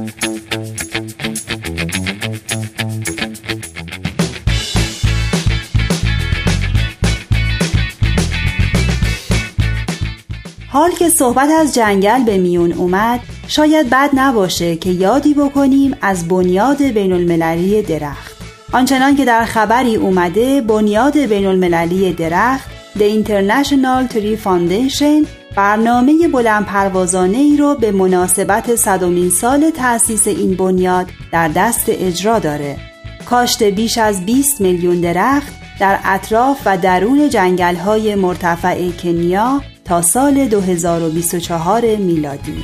حال 10.69 10.91
که 10.91 11.09
صحبت 11.09 11.49
از 11.59 11.75
جنگل 11.75 12.23
به 12.23 12.37
میون 12.37 12.71
اومد 12.71 13.19
شاید 13.47 13.89
بد 13.89 14.09
نباشه 14.13 14.75
که 14.75 14.89
یادی 14.89 15.33
بکنیم 15.33 15.95
از 16.01 16.27
بنیاد 16.27 16.83
بین 16.83 17.13
المللی 17.13 17.81
درخت. 17.81 18.37
آنچنان 18.73 19.15
که 19.15 19.25
در 19.25 19.45
خبری 19.45 19.95
اومده 19.95 20.61
بنیاد 20.61 21.17
بین 21.17 21.45
المللی 21.45 22.13
درخت 22.13 22.69
The 22.97 23.23
International 23.23 24.13
Tree 24.13 24.45
Foundation 24.45 25.36
برنامه 25.57 26.27
بلند 26.27 26.65
پروازانه 26.65 27.37
ای 27.37 27.57
رو 27.57 27.75
به 27.75 27.91
مناسبت 27.91 28.75
صدومین 28.75 29.29
سال 29.29 29.69
تأسیس 29.69 30.27
این 30.27 30.55
بنیاد 30.55 31.07
در 31.31 31.47
دست 31.47 31.85
اجرا 31.87 32.39
داره. 32.39 32.77
کاشت 33.25 33.63
بیش 33.63 33.97
از 33.97 34.25
20 34.25 34.61
میلیون 34.61 35.01
درخت 35.01 35.53
در 35.79 35.99
اطراف 36.03 36.61
و 36.65 36.77
درون 36.77 37.29
جنگل 37.29 37.75
های 37.75 38.15
مرتفع 38.15 38.91
کنیا 38.91 39.61
تا 39.85 40.01
سال 40.01 40.47
2024 40.47 41.95
میلادی. 41.95 42.63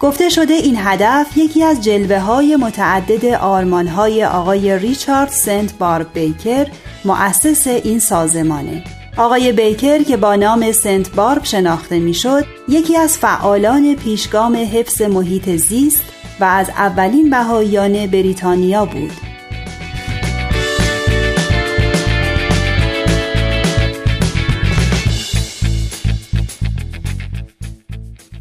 گفته 0.00 0.28
شده 0.28 0.54
این 0.54 0.76
هدف 0.78 1.36
یکی 1.36 1.64
از 1.64 1.84
جلوه 1.84 2.18
های 2.18 2.56
متعدد 2.56 3.24
آرمان 3.24 3.86
های 3.86 4.24
آقای 4.24 4.78
ریچارد 4.78 5.28
سنت 5.28 5.78
بارب 5.78 6.06
بیکر 6.14 6.66
مؤسس 7.04 7.66
این 7.66 7.98
سازمانه. 7.98 8.84
آقای 9.16 9.52
بیکر 9.52 10.02
که 10.02 10.16
با 10.16 10.36
نام 10.36 10.72
سنت 10.72 11.14
بارب 11.14 11.44
شناخته 11.44 11.98
می‌شد 11.98 12.44
یکی 12.68 12.96
از 12.96 13.18
فعالان 13.18 13.96
پیشگام 13.96 14.56
حفظ 14.56 15.02
محیط 15.02 15.50
زیست 15.50 16.04
و 16.40 16.44
از 16.44 16.68
اولین 16.68 17.30
بهاییان 17.30 18.06
بریتانیا 18.06 18.84
بود. 18.84 19.25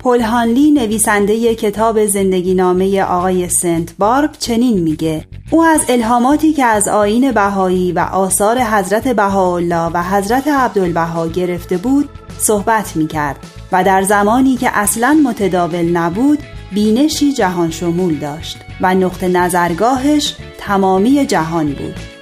پل 0.06 0.22
هانلی 0.22 0.72
نویسنده 0.72 1.56
کتاب 1.56 2.06
زندگی 2.06 2.54
نامه 2.54 3.02
آقای 3.02 3.50
سنت 3.50 3.98
بارب 3.98 4.32
چنین 4.40 4.78
میگه. 4.78 5.26
او 5.50 5.64
از 5.64 5.82
الهاماتی 5.90 6.54
که 6.54 6.66
از 6.66 6.88
آین 6.88 7.32
بهایی 7.32 7.92
و 7.92 8.00
آثار 8.00 8.60
حضرت 8.60 9.08
بهاءالله 9.08 9.92
و 9.94 10.04
حضرت 10.04 10.48
عبدالبها 10.48 11.28
گرفته 11.28 11.78
بود 11.78 12.10
صحبت 12.38 12.96
می‌کرد 12.96 13.40
و 13.72 13.84
در 13.84 14.02
زمانی 14.02 14.58
که 14.58 14.70
اصلا 14.74 15.22
متداول 15.26 15.86
نبود 15.86 16.40
بینشی 16.72 17.34
جهان 17.34 17.72
شمول 17.72 18.16
داشت 18.16 18.58
و 18.82 18.96
نقطه 18.96 19.28
نظرگاهش 19.28 20.36
تمامی 20.58 21.26
جهان 21.26 21.68
بود. 21.68 22.15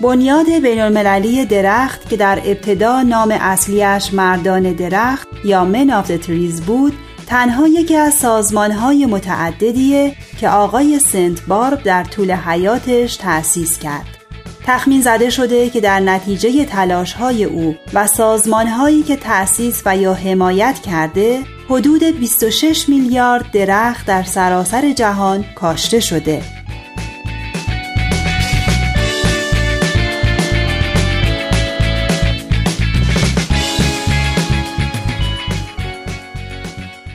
بنیاد 0.00 0.50
بین 0.50 0.80
المللی 0.80 1.44
درخت 1.44 2.08
که 2.08 2.16
در 2.16 2.38
ابتدا 2.44 3.02
نام 3.02 3.30
اصلیش 3.40 4.14
مردان 4.14 4.72
درخت 4.72 5.28
یا 5.44 5.64
من 5.64 6.02
تریز 6.02 6.60
بود 6.60 6.92
تنها 7.26 7.66
یکی 7.68 7.96
از 7.96 8.14
سازمانهای 8.14 9.06
متعددیه 9.06 10.16
که 10.40 10.48
آقای 10.48 10.98
سنت 10.98 11.42
بارب 11.46 11.82
در 11.82 12.04
طول 12.04 12.32
حیاتش 12.32 13.16
تأسیس 13.16 13.78
کرد. 13.78 14.06
تخمین 14.66 15.00
زده 15.00 15.30
شده 15.30 15.70
که 15.70 15.80
در 15.80 16.00
نتیجه 16.00 16.64
تلاش 16.64 17.12
های 17.12 17.44
او 17.44 17.76
و 17.94 18.06
سازمان 18.06 18.66
هایی 18.66 19.02
که 19.02 19.16
تأسیس 19.16 19.82
و 19.86 19.96
یا 19.96 20.14
حمایت 20.14 20.78
کرده 20.78 21.40
حدود 21.68 22.04
26 22.04 22.88
میلیارد 22.88 23.50
درخت 23.50 24.06
در 24.06 24.22
سراسر 24.22 24.92
جهان 24.92 25.44
کاشته 25.54 26.00
شده 26.00 26.42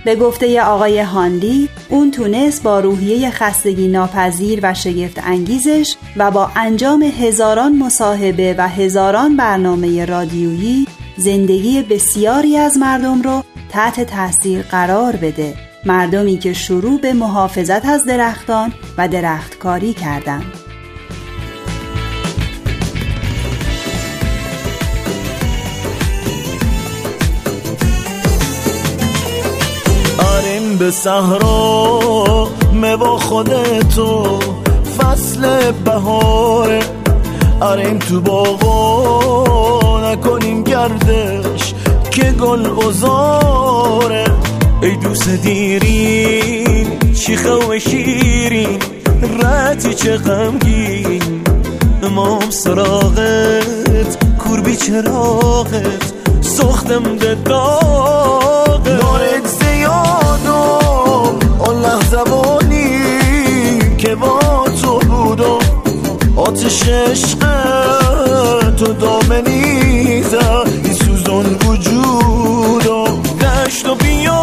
به 0.06 0.16
گفته 0.16 0.62
آقای 0.62 1.00
هانلی 1.00 1.70
اون 1.90 2.12
تونست 2.12 2.64
با 2.64 2.80
روحیه 2.80 3.30
خستگی 3.30 3.88
ناپذیر 3.88 4.60
و 4.64 4.74
شگفت 4.74 5.20
انگیزش 5.24 5.96
و 6.18 6.32
با 6.32 6.52
انجام 6.56 7.02
هزاران 7.04 7.78
مصاحبه 7.78 8.56
و 8.58 8.68
هزاران 8.68 9.38
برنامه 9.38 10.06
رادیویی 10.06 10.88
زندگی 11.18 11.82
بسیاری 11.82 12.58
از 12.58 12.78
مردم 12.78 13.22
رو 13.22 13.44
تحت 13.70 14.02
تاثیر 14.02 14.62
قرار 14.62 15.16
بده 15.16 15.54
مردمی 15.86 16.38
که 16.38 16.54
شروع 16.54 17.00
به 17.00 17.14
محافظت 17.14 17.86
از 17.86 18.06
درختان 18.06 18.74
و 18.98 19.08
درختکاری 19.08 19.94
کردند. 19.94 20.55
به 30.80 30.92
صحرا 30.92 32.48
با 33.00 33.18
خودتو 33.18 34.40
فصل 34.98 35.72
بهاره 35.72 36.80
اریم 37.62 38.00
تو 38.00 38.22
باغا 38.22 40.12
نکنیم 40.12 40.64
گردش 40.64 41.74
که 42.12 42.32
گل 42.32 42.70
بزاره 42.70 44.26
ای 44.82 44.96
دوست 44.96 45.30
دیرین 45.30 47.14
شیخه 47.14 47.52
و 47.52 47.80
شیرین 47.80 48.80
رتی 49.44 49.94
چه 49.94 50.18
غمگین. 50.18 51.42
امام 52.04 52.50
سراغت 52.50 54.38
کوربی 54.38 54.76
چراغت 54.76 56.14
سختم 56.42 57.18
ده 57.18 57.36
داغت 57.36 59.65
آن 61.60 61.82
لحظه 61.82 62.18
که 63.98 64.16
با 64.16 64.40
تو 64.82 65.00
بودم 65.00 65.60
آتش 66.36 66.88
عشق 66.88 67.40
تو 68.78 68.94
دامنی 68.94 70.24
زد 70.24 70.70
این 70.84 70.94
سوزان 70.94 71.46
وجودم 71.46 73.22
دشت 73.42 73.88
و 73.88 73.96
بیابون 73.96 74.42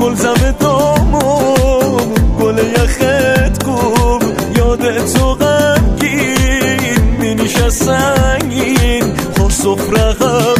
گل 0.00 0.14
زمه 0.14 0.52
دامون 0.60 2.14
گل 2.40 2.58
یخت 2.58 3.62
کن 3.62 4.18
یاد 4.56 5.06
تو 5.12 5.34
غمگین 5.34 7.00
می 7.18 7.48
سنگین 7.70 9.16
خور 9.36 9.50
سفره 9.50 10.59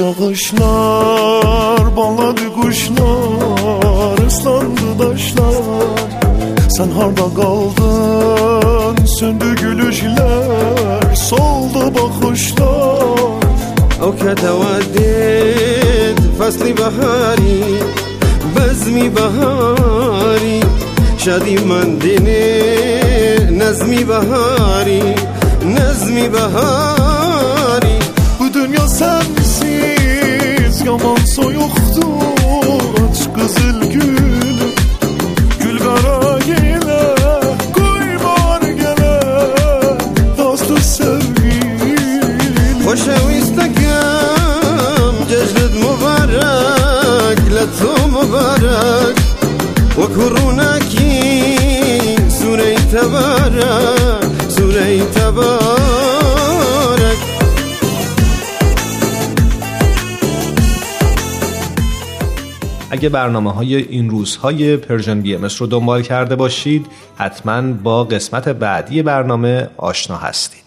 yağışlar 0.00 0.66
Bağladı 1.96 2.52
kuşlar 2.54 4.26
ıslandı 4.26 4.98
taşlar 4.98 5.96
Sen 6.68 6.90
harda 6.90 7.34
kaldın 7.36 9.06
söndü 9.06 9.54
gülüşler 9.54 11.14
Soldu 11.14 11.94
bakışlar 11.94 13.06
او 14.02 14.12
که 14.16 14.34
تودد 14.34 16.18
فصلی 16.38 16.72
بهاری 16.72 17.64
بزمی 18.56 19.08
بهاری 19.08 20.60
شدی 21.18 21.56
من 21.56 21.98
دینه 21.98 22.42
نظمی 23.50 24.04
بهاری 24.04 25.02
نظمی 25.76 26.28
بهاری 26.28 27.96
Bu 28.40 28.54
dünya 28.54 28.88
sen 28.88 29.22
soyuqdu 31.35 32.07
Aç 33.03 33.19
qızıl 33.35 33.79
gül 33.93 34.59
Gül 35.61 35.77
qara 35.85 36.19
yelə 36.49 37.03
Qoy 37.77 38.07
var 38.23 38.63
gələ 38.81 39.17
Dostu 40.37 40.75
sevgil 40.95 41.41
خوشویستکم 42.85 44.31
جشنت 45.29 45.73
مبارک 45.83 47.39
لتو 47.55 47.93
مبارک 48.15 49.15
و 49.97 50.01
کرونکی 50.15 51.13
سوره 52.39 52.75
تبارک 52.91 54.23
سوره 54.57 55.05
تبارک 55.15 56.10
اگه 63.01 63.09
برنامه 63.09 63.51
های 63.51 63.75
این 63.75 64.09
روزهای 64.09 64.77
پرژن 64.77 65.21
بی 65.21 65.35
ام 65.35 65.47
رو 65.59 65.67
دنبال 65.67 66.01
کرده 66.01 66.35
باشید 66.35 66.87
حتما 67.15 67.73
با 67.73 68.03
قسمت 68.03 68.49
بعدی 68.49 69.01
برنامه 69.01 69.69
آشنا 69.77 70.17
هستید. 70.17 70.63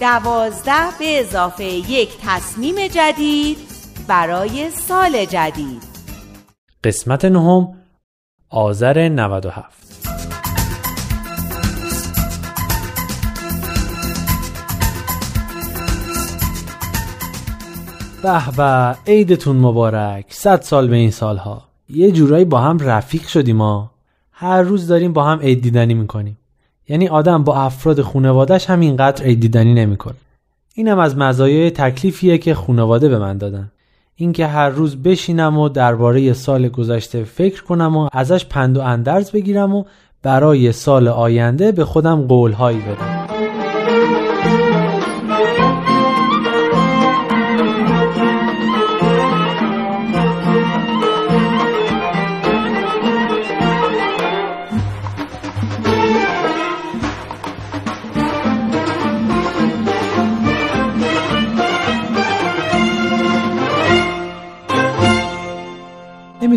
دوازده 0.00 0.90
به 0.98 1.20
اضافه 1.20 1.64
یک 1.64 2.08
تصمیم 2.26 2.74
جدید 2.86 3.58
برای 4.08 4.70
سال 4.70 5.24
جدید. 5.24 5.82
قسمت 6.84 7.24
نهم 7.24 7.68
آذر 8.50 9.08
97 9.08 9.85
به 18.22 18.42
به 18.56 18.96
عیدتون 19.06 19.56
مبارک 19.56 20.24
صد 20.28 20.60
سال 20.62 20.88
به 20.88 20.96
این 20.96 21.10
سالها. 21.10 21.62
یه 21.88 22.12
جورایی 22.12 22.44
با 22.44 22.60
هم 22.60 22.78
رفیق 22.78 23.26
شدیم 23.26 23.56
ما 23.56 23.90
هر 24.32 24.62
روز 24.62 24.86
داریم 24.88 25.12
با 25.12 25.24
هم 25.24 25.38
عید 25.38 25.62
دیدنی 25.62 25.94
می‌کنیم. 25.94 26.38
یعنی 26.88 27.08
آدم 27.08 27.44
با 27.44 27.56
افراد 27.56 28.00
خونوادش 28.00 28.70
هم 28.70 28.80
اینقدر 28.80 29.24
عید 29.24 29.40
دیدنی 29.40 29.74
نمی‌کنه. 29.74 30.14
اینم 30.74 30.98
از 30.98 31.16
مزایای 31.16 31.70
تکلیفیه 31.70 32.38
که 32.38 32.54
خونواده 32.54 33.08
به 33.08 33.18
من 33.18 33.38
دادن. 33.38 33.72
اینکه 34.14 34.46
هر 34.46 34.68
روز 34.68 35.02
بشینم 35.02 35.58
و 35.58 35.68
درباره 35.68 36.32
سال 36.32 36.68
گذشته 36.68 37.24
فکر 37.24 37.64
کنم 37.64 37.96
و 37.96 38.08
ازش 38.12 38.44
پند 38.44 38.76
و 38.76 38.80
اندرز 38.80 39.30
بگیرم 39.30 39.74
و 39.74 39.84
برای 40.22 40.72
سال 40.72 41.08
آینده 41.08 41.72
به 41.72 41.84
خودم 41.84 42.22
قولهایی 42.22 42.78
بدم. 42.78 43.15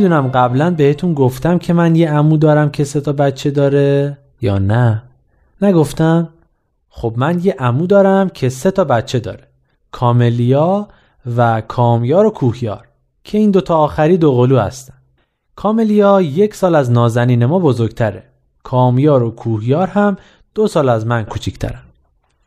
نمی‌دونم 0.10 0.32
قبلا 0.32 0.72
بهتون 0.72 1.14
گفتم 1.14 1.58
که 1.58 1.74
من 1.74 1.96
یه 1.96 2.12
عمو 2.12 2.38
دارم 2.38 2.70
که 2.70 2.84
سه 2.84 3.02
تا 3.02 3.14
بچه 3.14 3.52
داره 3.52 4.18
یا 4.42 4.58
نه؟ 4.58 5.04
نگفتم 5.62 6.30
خب 6.90 7.14
من 7.18 7.40
یه 7.44 7.56
عمو 7.60 7.88
دارم 7.88 8.30
که 8.30 8.50
سه 8.50 8.72
تا 8.72 8.84
بچه 8.84 9.20
داره 9.20 9.48
کاملیا 9.92 10.88
و 11.38 11.62
کامیار 11.62 12.26
و 12.26 12.30
کوهیار 12.30 12.88
که 13.24 13.38
این 13.38 13.52
دوتا 13.52 13.78
آخری 13.78 14.18
دو 14.18 14.32
قلو 14.32 14.60
هستن. 14.60 14.94
کاملیا 15.56 16.22
یک 16.22 16.56
سال 16.56 16.76
از 16.76 16.92
نازنین 16.92 17.46
ما 17.46 17.60
بزرگتره 17.60 18.24
کامیار 18.64 19.24
و 19.24 19.32
کوهیار 19.32 19.88
هم 19.88 20.18
دو 20.56 20.68
سال 20.68 20.90
از 20.90 21.08
من 21.08 21.24
کوچیکترن. 21.24 21.84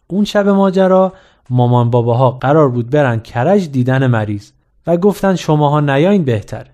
اون 0.06 0.24
شب 0.24 0.48
ماجرا 0.48 1.12
مامان 1.50 1.90
باباها 1.90 2.30
قرار 2.30 2.68
بود 2.68 2.90
برن 2.90 3.20
کرج 3.20 3.70
دیدن 3.70 4.06
مریض 4.06 4.50
و 4.86 4.96
گفتن 4.96 5.34
شماها 5.36 5.80
نیاین 5.80 6.24
بهتره 6.24 6.71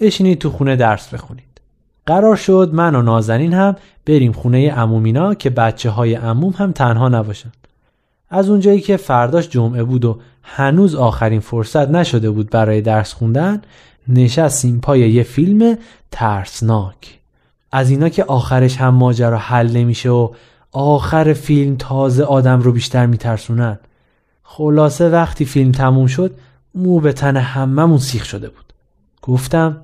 بشینید 0.00 0.38
تو 0.38 0.50
خونه 0.50 0.76
درس 0.76 1.08
بخونید. 1.14 1.60
قرار 2.06 2.36
شد 2.36 2.70
من 2.72 2.94
و 2.94 3.02
نازنین 3.02 3.54
هم 3.54 3.76
بریم 4.06 4.32
خونه 4.32 4.72
امومینا 4.76 5.34
که 5.34 5.50
بچه 5.50 5.90
های 5.90 6.16
اموم 6.16 6.54
هم 6.58 6.72
تنها 6.72 7.08
نباشن. 7.08 7.52
از 8.30 8.50
اونجایی 8.50 8.80
که 8.80 8.96
فرداش 8.96 9.48
جمعه 9.48 9.84
بود 9.84 10.04
و 10.04 10.18
هنوز 10.42 10.94
آخرین 10.94 11.40
فرصت 11.40 11.88
نشده 11.90 12.30
بود 12.30 12.50
برای 12.50 12.80
درس 12.80 13.12
خوندن 13.12 13.62
نشستیم 14.08 14.80
پای 14.80 15.00
یه 15.10 15.22
فیلم 15.22 15.78
ترسناک. 16.10 17.18
از 17.72 17.90
اینا 17.90 18.08
که 18.08 18.24
آخرش 18.24 18.76
هم 18.76 18.94
ماجرا 18.94 19.38
حل 19.38 19.70
نمیشه 19.70 20.10
و 20.10 20.28
آخر 20.72 21.32
فیلم 21.32 21.76
تازه 21.76 22.24
آدم 22.24 22.60
رو 22.60 22.72
بیشتر 22.72 23.06
میترسونن. 23.06 23.78
خلاصه 24.42 25.08
وقتی 25.08 25.44
فیلم 25.44 25.72
تموم 25.72 26.06
شد 26.06 26.34
مو 26.74 27.00
به 27.00 27.12
تن 27.12 27.36
هممون 27.36 27.98
سیخ 27.98 28.24
شده 28.24 28.48
بود. 28.48 28.72
گفتم 29.22 29.76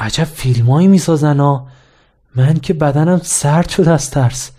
عجب 0.00 0.24
فیلمایی 0.24 0.88
می‌سازن 0.88 1.40
ها 1.40 1.66
من 2.36 2.54
که 2.54 2.74
بدنم 2.74 3.20
سرد 3.22 3.68
شد 3.68 3.88
از 3.88 4.10
ترس. 4.10 4.50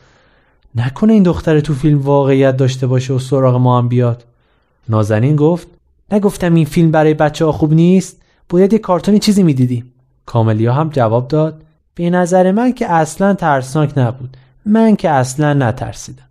نکنه 0.76 1.14
این 1.14 1.24
دختر 1.24 1.60
تو 1.60 1.74
فیلم 1.74 2.02
واقعیت 2.02 2.58
داشته 2.58 2.88
باشه 2.88 3.14
و 3.14 3.20
سراغ 3.20 3.56
ما 3.56 3.78
هم 3.78 3.88
بیاد. 3.88 4.26
نازنین 4.90 5.36
گفت 5.36 5.68
نگفتم 6.12 6.54
این 6.54 6.66
فیلم 6.66 6.92
برای 6.92 7.14
بچه 7.14 7.46
ها 7.46 7.52
خوب 7.52 7.74
نیست؟ 7.74 8.18
باید 8.50 8.74
یه 8.74 8.80
کارتونی 8.80 9.20
چیزی 9.20 9.44
می‌دیدیم. 9.44 9.94
کاملیا 10.26 10.74
هم 10.74 10.90
جواب 10.90 11.28
داد 11.28 11.62
به 11.96 12.10
نظر 12.10 12.52
من 12.52 12.74
که 12.74 12.92
اصلا 12.92 13.34
ترسناک 13.34 13.98
نبود. 13.98 14.38
من 14.66 14.96
که 14.96 15.10
اصلا 15.10 15.54
نترسیدم. 15.54 16.24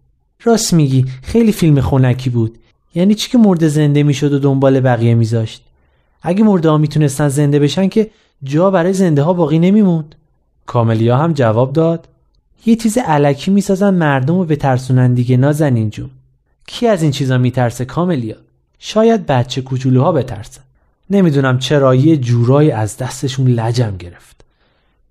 راست 0.44 0.72
میگی 0.74 1.04
خیلی 1.22 1.52
فیلم 1.52 1.80
خونکی 1.80 2.30
بود. 2.30 2.58
یعنی 2.94 3.14
چی 3.14 3.30
که 3.30 3.38
مرده 3.38 3.68
زنده 3.68 4.02
می‌شد 4.02 4.32
و 4.32 4.38
دنبال 4.38 4.80
بقیه 4.80 5.14
میذاشت؟ 5.14 5.64
اگه 6.22 6.44
مرده 6.44 6.70
ها 6.70 6.78
می‌تونستن 6.78 7.28
زنده 7.28 7.58
بشن 7.58 7.88
که 7.88 8.11
جا 8.45 8.70
برای 8.70 8.93
زنده 8.93 9.22
ها 9.22 9.32
باقی 9.32 9.59
نمیموند. 9.59 10.14
کاملیا 10.66 11.16
هم 11.16 11.32
جواب 11.32 11.72
داد 11.72 12.09
یه 12.66 12.76
چیز 12.76 12.99
علکی 12.99 13.51
می‌سازن 13.51 13.95
مردم 13.95 14.38
رو 14.38 14.45
بترسونن 14.45 15.14
دیگه 15.14 15.36
نازنین 15.36 15.91
جون. 15.91 16.11
کی 16.66 16.86
از 16.86 17.03
این 17.03 17.11
چیزا 17.11 17.38
میترسه 17.38 17.84
کاملیا؟ 17.84 18.36
شاید 18.78 19.26
بچه 19.26 19.62
کوچولوها 19.62 20.12
بترسن. 20.12 20.61
نمی‌دونم 21.11 21.59
چرا 21.59 21.95
یه 21.95 22.16
جورایی 22.16 22.70
از 22.70 22.97
دستشون 22.97 23.47
لجم 23.47 23.97
گرفت. 23.97 24.45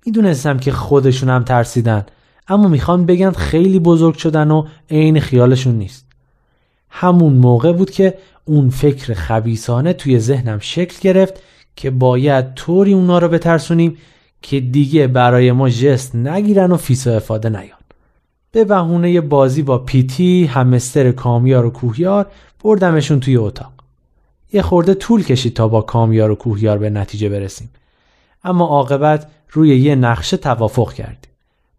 می‌دونستم 0.05 0.57
که 0.57 0.71
خودشون 0.71 1.29
هم 1.29 1.43
ترسیدن 1.43 2.05
اما 2.47 2.67
می‌خوان 2.67 3.05
بگن 3.05 3.31
خیلی 3.31 3.79
بزرگ 3.79 4.15
شدن 4.15 4.51
و 4.51 4.65
عین 4.89 5.19
خیالشون 5.19 5.75
نیست. 5.75 6.05
همون 6.89 7.33
موقع 7.33 7.71
بود 7.71 7.91
که 7.91 8.17
اون 8.45 8.69
فکر 8.69 9.13
خبیسانه 9.13 9.93
توی 9.93 10.19
ذهنم 10.19 10.59
شکل 10.59 10.97
گرفت 11.01 11.33
که 11.79 11.89
باید 11.89 12.53
طوری 12.53 12.93
اونا 12.93 13.19
رو 13.19 13.27
بترسونیم 13.27 13.97
که 14.41 14.59
دیگه 14.59 15.07
برای 15.07 15.51
ما 15.51 15.69
جست 15.69 16.15
نگیرن 16.15 16.71
و 16.71 16.77
فیسا 16.77 17.15
افاده 17.15 17.49
نیان. 17.49 17.79
به 18.51 18.65
بهونه 18.65 19.21
بازی 19.21 19.61
با 19.61 19.77
پیتی 19.77 20.45
همستر 20.45 21.11
کامیار 21.11 21.65
و 21.65 21.69
کوهیار 21.69 22.25
بردمشون 22.63 23.19
توی 23.19 23.37
اتاق. 23.37 23.71
یه 24.53 24.61
خورده 24.61 24.93
طول 24.93 25.23
کشید 25.23 25.53
تا 25.53 25.67
با 25.67 25.81
کامیار 25.81 26.31
و 26.31 26.35
کوهیار 26.35 26.77
به 26.77 26.89
نتیجه 26.89 27.29
برسیم. 27.29 27.69
اما 28.43 28.65
عاقبت 28.65 29.27
روی 29.51 29.77
یه 29.77 29.95
نقشه 29.95 30.37
توافق 30.37 30.93
کردیم. 30.93 31.31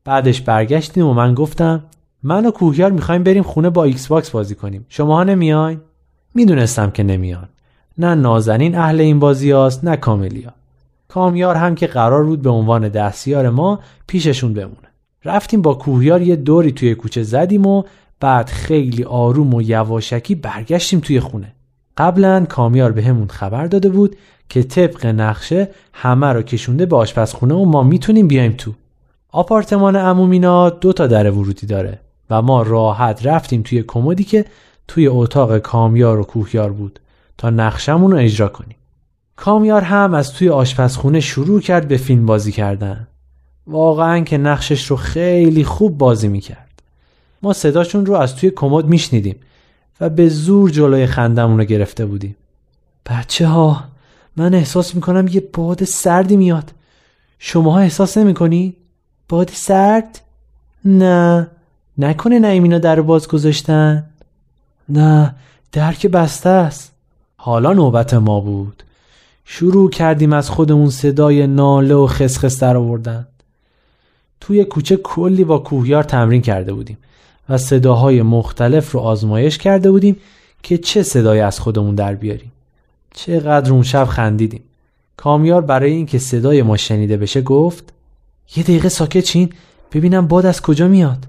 بعدش 0.04 0.40
برگشتیم 0.40 1.06
و 1.06 1.14
من 1.14 1.34
گفتم 1.34 1.84
من 2.22 2.46
و 2.46 2.50
کوهیار 2.50 2.90
می‌خوایم 2.90 3.22
بریم 3.22 3.42
خونه 3.42 3.70
با 3.70 3.84
Xbox 3.84 4.30
بازی 4.30 4.54
کنیم. 4.54 4.86
شماها 4.88 5.24
نمیاین؟ 5.24 5.80
می‌دونستم 6.34 6.90
که 6.90 7.02
نمیان. 7.02 7.48
نه 8.00 8.14
نازنین 8.14 8.78
اهل 8.78 9.00
این 9.00 9.18
بازی 9.18 9.50
هاست 9.50 9.84
نه 9.84 9.96
کاملیا. 9.96 10.52
کامیار 11.08 11.54
هم 11.54 11.74
که 11.74 11.86
قرار 11.86 12.24
بود 12.24 12.42
به 12.42 12.50
عنوان 12.50 12.88
دستیار 12.88 13.50
ما 13.50 13.80
پیششون 14.06 14.54
بمونه. 14.54 14.88
رفتیم 15.24 15.62
با 15.62 15.74
کوهیار 15.74 16.22
یه 16.22 16.36
دوری 16.36 16.72
توی 16.72 16.94
کوچه 16.94 17.22
زدیم 17.22 17.66
و 17.66 17.82
بعد 18.20 18.48
خیلی 18.48 19.04
آروم 19.04 19.54
و 19.54 19.62
یواشکی 19.62 20.34
برگشتیم 20.34 21.00
توی 21.00 21.20
خونه. 21.20 21.52
قبلا 21.96 22.46
کامیار 22.48 22.92
به 22.92 23.02
همون 23.02 23.28
خبر 23.28 23.66
داده 23.66 23.88
بود 23.88 24.16
که 24.48 24.62
طبق 24.62 25.06
نقشه 25.06 25.68
همه 25.92 26.26
رو 26.26 26.42
کشونده 26.42 26.86
به 26.86 26.96
آشپزخونه 26.96 27.54
و 27.54 27.64
ما 27.64 27.82
می‌تونیم 27.82 28.28
بیایم 28.28 28.52
تو. 28.52 28.72
آپارتمان 29.32 29.96
امومینا 29.96 30.70
دو 30.70 30.92
تا 30.92 31.06
در 31.06 31.30
ورودی 31.30 31.66
داره 31.66 31.98
و 32.30 32.42
ما 32.42 32.62
راحت 32.62 33.26
رفتیم 33.26 33.62
توی 33.62 33.82
کمدی 33.82 34.24
که 34.24 34.44
توی 34.88 35.06
اتاق 35.06 35.58
کامیار 35.58 36.20
و 36.20 36.24
کوهیار 36.24 36.72
بود. 36.72 37.00
تا 37.40 37.50
نقشمون 37.50 38.12
رو 38.12 38.18
اجرا 38.18 38.48
کنیم. 38.48 38.76
کامیار 39.36 39.82
هم 39.82 40.14
از 40.14 40.32
توی 40.32 40.48
آشپزخونه 40.48 41.20
شروع 41.20 41.60
کرد 41.60 41.88
به 41.88 41.96
فیلم 41.96 42.26
بازی 42.26 42.52
کردن. 42.52 43.06
واقعا 43.66 44.20
که 44.20 44.38
نقشش 44.38 44.86
رو 44.86 44.96
خیلی 44.96 45.64
خوب 45.64 45.98
بازی 45.98 46.28
می‌کرد. 46.28 46.82
ما 47.42 47.52
صداشون 47.52 48.06
رو 48.06 48.14
از 48.14 48.36
توی 48.36 48.50
کمد 48.50 48.84
میشنیدیم 48.84 49.36
و 50.00 50.10
به 50.10 50.28
زور 50.28 50.70
جلوی 50.70 51.06
خندمون 51.06 51.58
رو 51.58 51.64
گرفته 51.64 52.06
بودیم. 52.06 52.36
بچه 53.06 53.46
ها 53.46 53.84
من 54.36 54.54
احساس 54.54 54.94
می‌کنم 54.94 55.28
یه 55.28 55.48
باد 55.52 55.84
سردی 55.84 56.36
میاد. 56.36 56.72
شماها 57.38 57.78
احساس 57.78 58.18
نمی‌کنی؟ 58.18 58.76
باد 59.28 59.50
سرد؟ 59.54 60.20
نه. 60.84 61.50
نکنه 61.98 62.38
نایمینا 62.38 62.78
در 62.78 63.00
باز 63.00 63.28
گذاشتن؟ 63.28 64.04
نه 64.88 65.34
در 65.72 65.92
که 65.92 66.08
بسته 66.08 66.48
است. 66.48 66.92
حالا 67.42 67.72
نوبت 67.72 68.14
ما 68.14 68.40
بود. 68.40 68.82
شروع 69.44 69.90
کردیم 69.90 70.32
از 70.32 70.50
خودمون 70.50 70.90
صدای 70.90 71.46
ناله 71.46 71.94
و 71.94 72.06
خسخس 72.06 72.60
در 72.60 72.76
آوردن. 72.76 73.26
توی 74.40 74.64
کوچه 74.64 74.96
کلی 74.96 75.44
با 75.44 75.58
کوهیار 75.58 76.02
تمرین 76.02 76.42
کرده 76.42 76.72
بودیم 76.72 76.98
و 77.48 77.58
صداهای 77.58 78.22
مختلف 78.22 78.92
رو 78.92 79.00
آزمایش 79.00 79.58
کرده 79.58 79.90
بودیم 79.90 80.16
که 80.62 80.78
چه 80.78 81.02
صدایی 81.02 81.40
از 81.40 81.60
خودمون 81.60 81.94
در 81.94 82.14
بیاریم. 82.14 82.52
چقدر 83.14 83.72
اون 83.72 83.82
شب 83.82 84.04
خندیدیم. 84.04 84.62
کامیار 85.16 85.60
برای 85.62 85.92
اینکه 85.92 86.18
صدای 86.18 86.62
ما 86.62 86.76
شنیده 86.76 87.16
بشه 87.16 87.42
گفت 87.42 87.92
یه 88.56 88.62
دقیقه 88.62 88.88
ساکت 88.88 89.20
چین 89.20 89.52
ببینم 89.92 90.26
باد 90.28 90.46
از 90.46 90.62
کجا 90.62 90.88
میاد. 90.88 91.26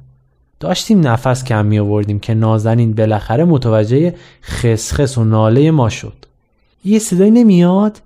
داشتیم 0.62 1.08
نفس 1.08 1.44
کم 1.44 1.66
می 1.66 1.80
آوردیم 1.80 2.20
که 2.20 2.34
نازنین 2.34 2.94
بالاخره 2.94 3.46
متوجه 3.46 4.16
خسخس 4.44 5.18
و 5.18 5.24
ناله 5.24 5.72
ما 5.72 5.90
شد. 5.90 6.14
یه 6.86 7.00
صدای 7.00 7.32
نمیاد؟ 7.32 8.02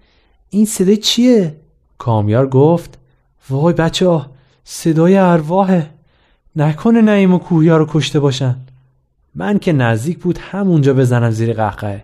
این 0.50 0.66
صدای 0.66 0.98
چیه؟ 0.98 1.56
کامیار 1.98 2.48
گفت 2.48 2.98
وای 3.50 3.74
بچه 3.74 4.08
ها 4.08 4.26
صدای 4.64 5.18
ارواحه. 5.18 5.90
نکنه 6.56 7.02
نعیم 7.02 7.34
و 7.34 7.38
کوهیا 7.38 7.78
رو 7.78 7.88
کشته 7.90 8.20
باشن. 8.20 8.56
من 9.36 9.60
که 9.60 9.74
نزدیک 9.74 10.20
بود 10.20 10.38
همونجا 10.38 10.94
بزنم 10.94 11.32
زیر 11.32 11.54
قهقه 11.54 12.04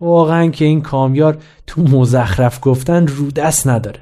واقعا 0.00 0.48
که 0.48 0.64
این 0.64 0.82
کامیار 0.82 1.38
تو 1.66 1.82
مزخرف 1.82 2.58
گفتن 2.62 3.06
رو 3.06 3.30
دست 3.30 3.66
نداره. 3.66 4.00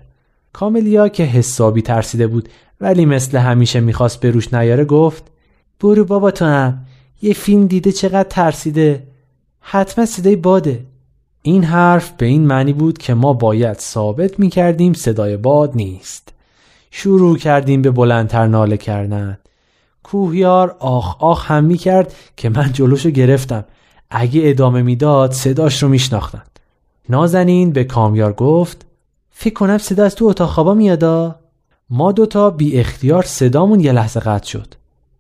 کاملیا 0.53 1.09
که 1.09 1.25
حسابی 1.25 1.83
ترسیده 1.83 2.27
بود 2.27 2.49
ولی 2.81 3.05
مثل 3.05 3.39
همیشه 3.39 3.81
می‌خواست 3.81 4.21
به 4.21 4.31
روش 4.31 4.55
نیاره 4.55 4.85
گفت 4.85 5.30
برو 5.81 6.05
بابا 6.05 6.31
تو 6.31 6.45
هم. 6.45 6.87
یه 7.23 7.35
فیلم 7.35 7.67
دیده 7.67 7.93
چقدر 7.93 8.29
ترسیده. 8.29 9.07
حتما 9.61 10.07
صدای 10.07 10.37
باده. 10.37 10.85
این 11.43 11.65
حرف 11.65 12.11
به 12.11 12.27
این 12.27 12.47
معنی 12.47 12.73
بود 12.73 12.99
که 12.99 13.15
ما 13.15 13.33
باید 13.33 13.79
ثابت 13.79 14.39
می‌کردیم 14.39 14.93
صدای 14.93 15.37
باد 15.37 15.73
نیست. 15.75 16.33
شروع 16.91 17.39
کردیم 17.39 17.83
به 17.83 17.91
بلندتر 17.91 18.47
ناله 18.47 18.77
کردن. 18.77 19.39
کوهیار 20.03 20.77
آخ 20.79 21.17
آخ 21.23 21.51
هم 21.51 21.65
می‌کرد 21.65 22.15
که 22.37 22.49
من 22.49 22.73
جلوشو 22.73 23.11
گرفتم. 23.11 23.65
اگه 24.11 24.41
ادامه 24.45 24.83
می‌داد 24.83 25.33
صداش 25.33 25.83
رو 25.83 25.89
میشناختن. 25.89 26.43
نازنین 27.09 27.73
به 27.73 27.85
کامیار 27.85 28.33
گفت 28.33 28.87
فکر 29.31 29.55
کنم 29.55 29.79
صدا 29.79 30.05
از 30.05 30.15
تو 30.15 30.25
اتاق 30.25 30.51
خوابا 30.51 30.75
میادا 30.75 31.37
ما 31.91 32.13
دوتا 32.13 32.51
بی 32.51 32.79
اختیار 32.81 33.23
صدامون 33.23 33.81
یه 33.81 33.93
لحظه 33.93 34.21
قطع 34.21 34.47
شد. 34.47 34.75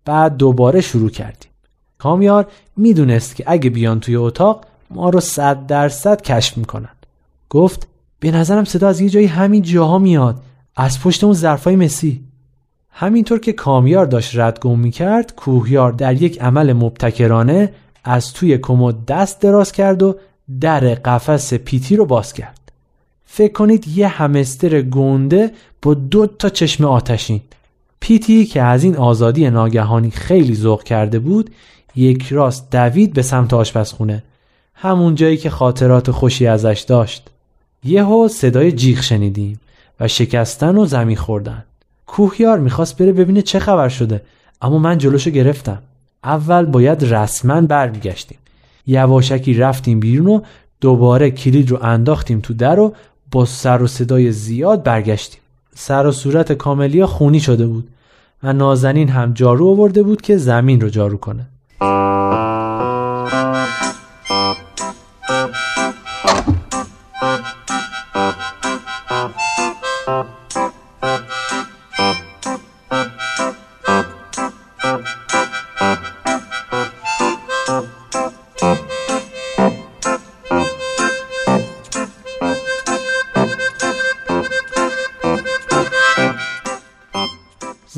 بعد 0.04 0.36
دوباره 0.36 0.80
شروع 0.80 1.10
کردیم. 1.10 1.50
کامیار 1.98 2.46
می‌دونست 2.76 3.36
که 3.36 3.44
اگه 3.46 3.70
بیان 3.70 4.00
توی 4.00 4.16
اتاق 4.16 4.64
ما 4.90 5.10
رو 5.10 5.20
صد 5.20 5.66
درصد 5.66 6.22
کشف 6.22 6.58
می‌کنن. 6.58 6.94
گفت 7.50 7.86
به 8.20 8.30
نظرم 8.30 8.64
صدا 8.64 8.88
از 8.88 9.00
یه 9.00 9.08
جایی 9.08 9.26
همین 9.26 9.62
جاها 9.62 9.98
میاد 9.98 10.42
از 10.76 11.00
پشت 11.00 11.24
اون 11.24 11.34
ظرفای 11.34 11.76
مسی. 11.76 12.24
همینطور 12.90 13.40
که 13.40 13.52
کامیار 13.52 14.06
داشت 14.06 14.36
ردگم 14.36 14.78
می‌کرد 14.78 15.34
کوهیار 15.34 15.92
در 15.92 16.22
یک 16.22 16.42
عمل 16.42 16.72
مبتکرانه 16.72 17.72
از 18.04 18.32
توی 18.32 18.58
کمد 18.58 19.06
دست 19.06 19.40
دراز 19.40 19.72
کرد 19.72 20.02
و 20.02 20.16
در 20.60 20.80
قفس 20.80 21.54
پیتی 21.54 21.96
رو 21.96 22.06
باز 22.06 22.32
کرد. 22.32 22.72
فکر 23.24 23.52
کنید 23.52 23.88
یه 23.88 24.08
همستر 24.08 24.82
گنده 24.82 25.52
با 25.82 25.94
دو 25.94 26.26
تا 26.26 26.48
چشم 26.48 26.84
آتشین. 26.84 27.40
پیتی 28.00 28.46
که 28.46 28.62
از 28.62 28.84
این 28.84 28.96
آزادی 28.96 29.50
ناگهانی 29.50 30.10
خیلی 30.10 30.54
ذوق 30.54 30.82
کرده 30.82 31.18
بود 31.18 31.50
یک 31.96 32.28
راست 32.32 32.70
دوید 32.70 33.12
به 33.12 33.22
سمت 33.22 33.54
آشپزخونه 33.54 34.22
همون 34.74 35.14
جایی 35.14 35.36
که 35.36 35.50
خاطرات 35.50 36.10
خوشی 36.10 36.46
ازش 36.46 36.84
داشت. 36.88 37.30
یهو 37.84 38.28
صدای 38.28 38.72
جیغ 38.72 39.00
شنیدیم 39.00 39.60
و 40.00 40.08
شکستن 40.08 40.76
و 40.76 40.86
زمین 40.86 41.16
خوردن. 41.16 41.64
کوهیار 42.06 42.58
می‌خواست 42.58 42.96
بره 42.96 43.12
ببینه 43.12 43.42
چه 43.42 43.58
خبر 43.58 43.88
شده 43.88 44.22
اما 44.62 44.78
من 44.78 44.98
جلوشو 44.98 45.30
گرفتم. 45.30 45.82
اول 46.24 46.64
باید 46.64 47.14
رسما 47.14 47.60
برمیگشتیم. 47.60 48.38
یواشکی 48.86 49.54
رفتیم 49.54 50.00
بیرون 50.00 50.26
و 50.26 50.40
دوباره 50.80 51.30
کلید 51.30 51.70
رو 51.70 51.78
انداختیم 51.82 52.40
تو 52.40 52.54
در 52.54 52.78
و 52.78 52.94
با 53.30 53.44
سر 53.44 53.82
و 53.82 53.86
صدای 53.86 54.32
زیاد 54.32 54.82
برگشتیم. 54.82 55.40
سر 55.80 56.06
و 56.06 56.12
صورت 56.12 56.52
کاملیا 56.52 57.06
خونی 57.06 57.40
شده 57.40 57.66
بود 57.66 57.88
و 58.42 58.52
نازنین 58.52 59.08
هم 59.08 59.32
جارو 59.32 59.68
آورده 59.68 60.02
بود 60.02 60.20
که 60.20 60.36
زمین 60.36 60.80
رو 60.80 60.88
جارو 60.88 61.16
کنه. 61.16 61.46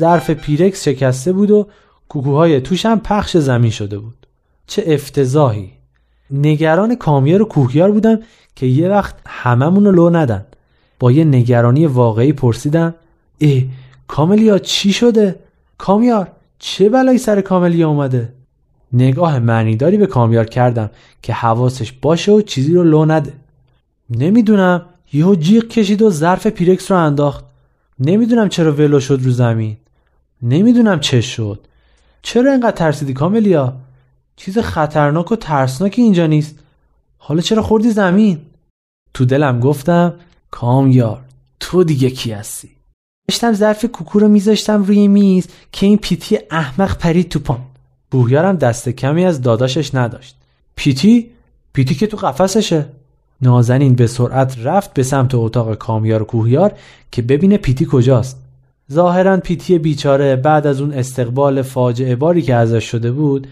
ظرف 0.03 0.29
پیرکس 0.29 0.83
شکسته 0.83 1.33
بود 1.33 1.51
و 1.51 1.67
کوکوهای 2.09 2.61
توش 2.61 2.85
هم 2.85 2.99
پخش 2.99 3.37
زمین 3.37 3.71
شده 3.71 3.97
بود. 3.97 4.27
چه 4.67 4.83
افتضاحی. 4.87 5.71
نگران 6.31 6.95
کامیار 6.95 7.41
و 7.41 7.45
کوهیار 7.45 7.91
بودم 7.91 8.19
که 8.55 8.65
یه 8.65 8.89
وقت 8.89 9.15
هممون 9.25 9.85
رو 9.85 9.91
لو 9.91 10.09
ندن. 10.09 10.45
با 10.99 11.11
یه 11.11 11.23
نگرانی 11.23 11.85
واقعی 11.85 12.33
پرسیدم 12.33 12.95
ای 13.37 13.69
کاملیا 14.07 14.59
چی 14.59 14.93
شده؟ 14.93 15.35
کامیار 15.77 16.27
چه 16.59 16.89
بلایی 16.89 17.17
سر 17.17 17.41
کاملیا 17.41 17.89
اومده؟ 17.89 18.33
نگاه 18.93 19.39
معنیداری 19.39 19.97
به 19.97 20.07
کامیار 20.07 20.45
کردم 20.45 20.89
که 21.21 21.33
حواسش 21.33 21.91
باشه 21.91 22.31
و 22.31 22.41
چیزی 22.41 22.73
رو 22.73 22.83
لو 22.83 23.05
نده. 23.05 23.33
نمی‌دونم 24.09 24.81
یهو 25.13 25.35
جیغ 25.35 25.67
کشید 25.67 26.01
و 26.01 26.09
ظرف 26.09 26.47
پیرکس 26.47 26.91
رو 26.91 26.97
انداخت. 26.97 27.45
نمی‌دونم 27.99 28.49
چرا 28.49 28.71
ولو 28.71 28.99
شد 28.99 29.19
رو 29.23 29.31
زمین. 29.31 29.77
نمی‌دونم 30.43 30.99
چه 30.99 31.21
شد. 31.21 31.59
چرا 32.21 32.51
اینقدر 32.51 32.71
ترسیدی 32.71 33.13
کاملیا؟ 33.13 33.73
چیز 34.35 34.57
خطرناک 34.57 35.31
و 35.31 35.35
ترسناکی 35.35 36.01
اینجا 36.01 36.27
نیست. 36.27 36.55
حالا 37.17 37.41
چرا 37.41 37.61
خوردی 37.61 37.89
زمین؟ 37.89 38.41
تو 39.13 39.25
دلم 39.25 39.59
گفتم 39.59 40.13
کامیار 40.51 41.21
تو 41.59 41.83
دیگه 41.83 42.09
کی 42.09 42.31
هستی؟ 42.31 42.69
داشتم 43.27 43.53
ظرف 43.53 43.85
کوکو 43.85 44.19
رو 44.19 44.27
میذاشتم 44.27 44.83
روی 44.83 45.07
میز 45.07 45.47
که 45.71 45.85
این 45.85 45.97
پیتی 45.97 46.39
احمق 46.51 46.97
پرید 46.97 47.29
تو 47.29 47.39
پام. 47.39 47.65
بوهیارم 48.11 48.55
دست 48.55 48.89
کمی 48.89 49.25
از 49.25 49.41
داداشش 49.41 49.95
نداشت. 49.95 50.35
پیتی؟ 50.75 51.31
پیتی 51.73 51.95
که 51.95 52.07
تو 52.07 52.17
قفسشه. 52.17 52.85
نازنین 53.41 53.95
به 53.95 54.07
سرعت 54.07 54.57
رفت 54.63 54.93
به 54.93 55.03
سمت 55.03 55.35
اتاق 55.35 55.75
کامیار 55.75 56.21
و 56.21 56.25
کوهیار 56.25 56.73
که 57.11 57.21
ببینه 57.21 57.57
پیتی 57.57 57.87
کجاست. 57.91 58.42
ظاهرا 58.91 59.37
پیتی 59.37 59.77
بیچاره 59.77 60.35
بعد 60.35 60.67
از 60.67 60.81
اون 60.81 60.93
استقبال 60.93 61.61
فاجعه 61.61 62.15
باری 62.15 62.41
که 62.41 62.55
ازش 62.55 62.83
شده 62.83 63.11
بود 63.11 63.47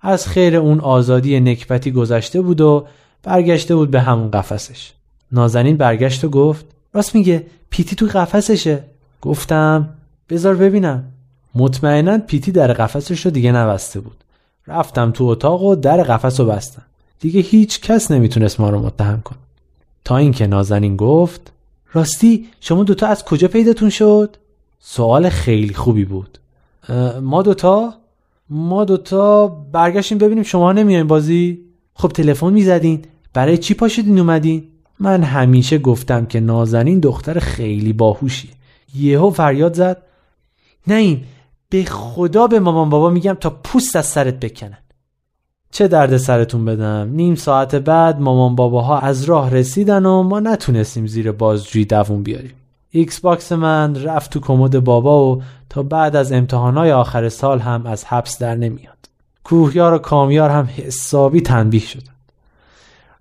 از 0.00 0.28
خیر 0.28 0.56
اون 0.56 0.80
آزادی 0.80 1.40
نکبتی 1.40 1.90
گذشته 1.90 2.40
بود 2.40 2.60
و 2.60 2.86
برگشته 3.22 3.76
بود 3.76 3.90
به 3.90 4.00
همون 4.00 4.30
قفسش. 4.30 4.92
نازنین 5.32 5.76
برگشت 5.76 6.24
و 6.24 6.28
گفت 6.28 6.66
راست 6.94 7.14
میگه 7.14 7.46
پیتی 7.70 7.96
تو 7.96 8.06
قفسشه. 8.06 8.84
گفتم 9.22 9.88
بذار 10.28 10.54
ببینم. 10.54 11.04
مطمئنا 11.54 12.18
پیتی 12.18 12.52
در 12.52 12.72
قفسش 12.72 13.20
رو 13.20 13.30
دیگه 13.30 13.52
نبسته 13.52 14.00
بود. 14.00 14.16
رفتم 14.66 15.10
تو 15.10 15.24
اتاق 15.24 15.62
و 15.62 15.74
در 15.74 16.02
قفس 16.02 16.40
رو 16.40 16.46
بستم. 16.46 16.82
دیگه 17.20 17.40
هیچ 17.40 17.80
کس 17.80 18.10
نمی‌تونست 18.10 18.60
ما 18.60 18.70
رو 18.70 18.78
متهم 18.78 19.20
کن 19.20 19.36
تا 20.04 20.16
اینکه 20.16 20.46
نازنین 20.46 20.96
گفت 20.96 21.52
راستی 21.92 22.46
شما 22.60 22.84
دوتا 22.84 23.06
از 23.06 23.24
کجا 23.24 23.48
پیداتون 23.48 23.90
شد؟ 23.90 24.36
سوال 24.88 25.28
خیلی 25.28 25.74
خوبی 25.74 26.04
بود. 26.04 26.38
ما 27.22 27.42
دوتا 27.42 27.94
ما 28.50 28.84
دوتا 28.84 29.46
برگشتیم 29.72 30.18
ببینیم 30.18 30.42
شما 30.42 30.72
نمیاین 30.72 31.06
بازی. 31.06 31.60
خب 31.94 32.08
تلفن 32.08 32.52
می‌زدین. 32.52 33.02
برای 33.32 33.58
چی 33.58 33.74
پاشدین 33.74 34.18
اومدین؟ 34.18 34.64
من 35.00 35.22
همیشه 35.22 35.78
گفتم 35.78 36.26
که 36.26 36.40
نازنین 36.40 37.00
دختر 37.00 37.38
خیلی 37.38 37.92
باهوشی. 37.92 38.50
یهو 38.94 39.30
فریاد 39.30 39.74
زد. 39.74 40.02
نه 40.86 40.94
این 40.94 41.24
به 41.68 41.84
خدا 41.84 42.46
به 42.46 42.60
مامان 42.60 42.90
بابا 42.90 43.10
میگم 43.10 43.36
تا 43.40 43.50
پوست 43.50 43.96
از 43.96 44.06
سرت 44.06 44.40
بکنن. 44.40 44.78
چه 45.70 45.88
درد 45.88 46.16
سرتون 46.16 46.64
بدم؟ 46.64 47.10
نیم 47.12 47.34
ساعت 47.34 47.74
بعد 47.74 48.20
مامان 48.20 48.56
باباها 48.56 48.98
از 48.98 49.24
راه 49.24 49.50
رسیدن 49.50 50.06
و 50.06 50.22
ما 50.22 50.40
نتونستیم 50.40 51.06
زیر 51.06 51.32
بازجویی 51.32 51.84
دووم 51.84 52.22
بیاریم. 52.22 52.52
Xbox 52.96 53.52
من 53.52 54.02
رفت 54.02 54.30
تو 54.30 54.40
کمد 54.40 54.84
بابا 54.84 55.24
و 55.24 55.42
تا 55.70 55.82
بعد 55.82 56.16
از 56.16 56.32
امتحانای 56.32 56.92
آخر 56.92 57.28
سال 57.28 57.58
هم 57.58 57.86
از 57.86 58.04
حبس 58.04 58.38
در 58.38 58.54
نمیاد. 58.54 58.96
کوهیار 59.44 59.94
و 59.94 59.98
کامیار 59.98 60.50
هم 60.50 60.68
حسابی 60.76 61.40
تنبیه 61.40 61.80
شدن 61.80 62.12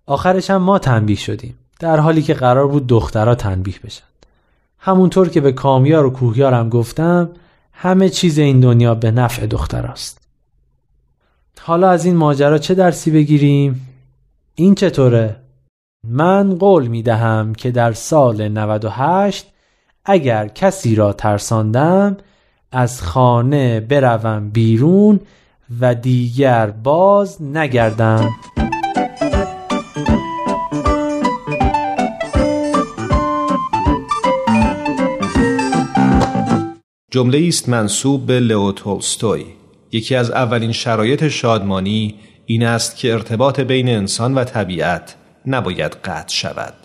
آخرش 0.06 0.50
هم 0.50 0.58
ما 0.62 0.80
تنبیه 0.80 1.18
شدیم. 1.18 1.56
در 1.80 2.00
حالی 2.00 2.22
که 2.22 2.34
قرار 2.34 2.68
بود 2.68 2.88
دخترها 2.88 3.36
تنبیه 3.36 3.76
بشن. 3.84 4.04
همونطور 4.80 5.30
که 5.30 5.42
به 5.42 5.52
کامیار 5.52 6.06
و 6.06 6.10
کوهیار 6.10 6.54
هم 6.54 6.70
گفتم 6.70 7.30
همه 7.74 8.10
چیز 8.10 8.38
این 8.38 8.60
دنیا 8.60 8.96
به 8.96 9.12
نفع 9.12 9.46
دختراست. 9.46 10.22
حالا 11.62 11.90
از 11.90 12.06
این 12.06 12.16
ماجرا 12.16 12.58
چه 12.58 12.76
درسی 12.76 13.12
بگیریم؟ 13.12 13.88
این 14.56 14.76
چطوره؟ 14.76 15.36
من 16.08 16.56
قول 16.56 16.88
می 16.88 17.04
دهم 17.04 17.56
که 17.56 17.72
در 17.72 17.94
سال 17.94 18.48
98 18.48 19.52
اگر 20.06 20.48
کسی 20.48 20.96
را 20.96 21.14
ترساندم 21.14 22.18
از 22.72 23.02
خانه 23.02 23.80
بروم 23.80 24.50
بیرون 24.50 25.20
و 25.82 25.96
دیگر 25.96 26.70
باز 26.70 27.42
نگردم. 27.42 28.30
جمله 37.12 37.48
است 37.48 37.70
منصوب 37.70 38.26
به 38.26 38.40
لئو 38.40 38.72
تولستوی. 38.72 39.46
یکی 39.92 40.16
از 40.16 40.32
اولین 40.32 40.72
شرایط 40.72 41.28
شادمانی 41.28 42.16
این 42.46 42.66
است 42.66 42.98
که 42.98 43.14
ارتباط 43.14 43.60
بین 43.60 43.90
انسان 43.90 44.36
و 44.36 44.44
طبیعت 44.44 45.16
نباید 45.46 45.92
قطع 45.92 46.34
شود. 46.34 46.85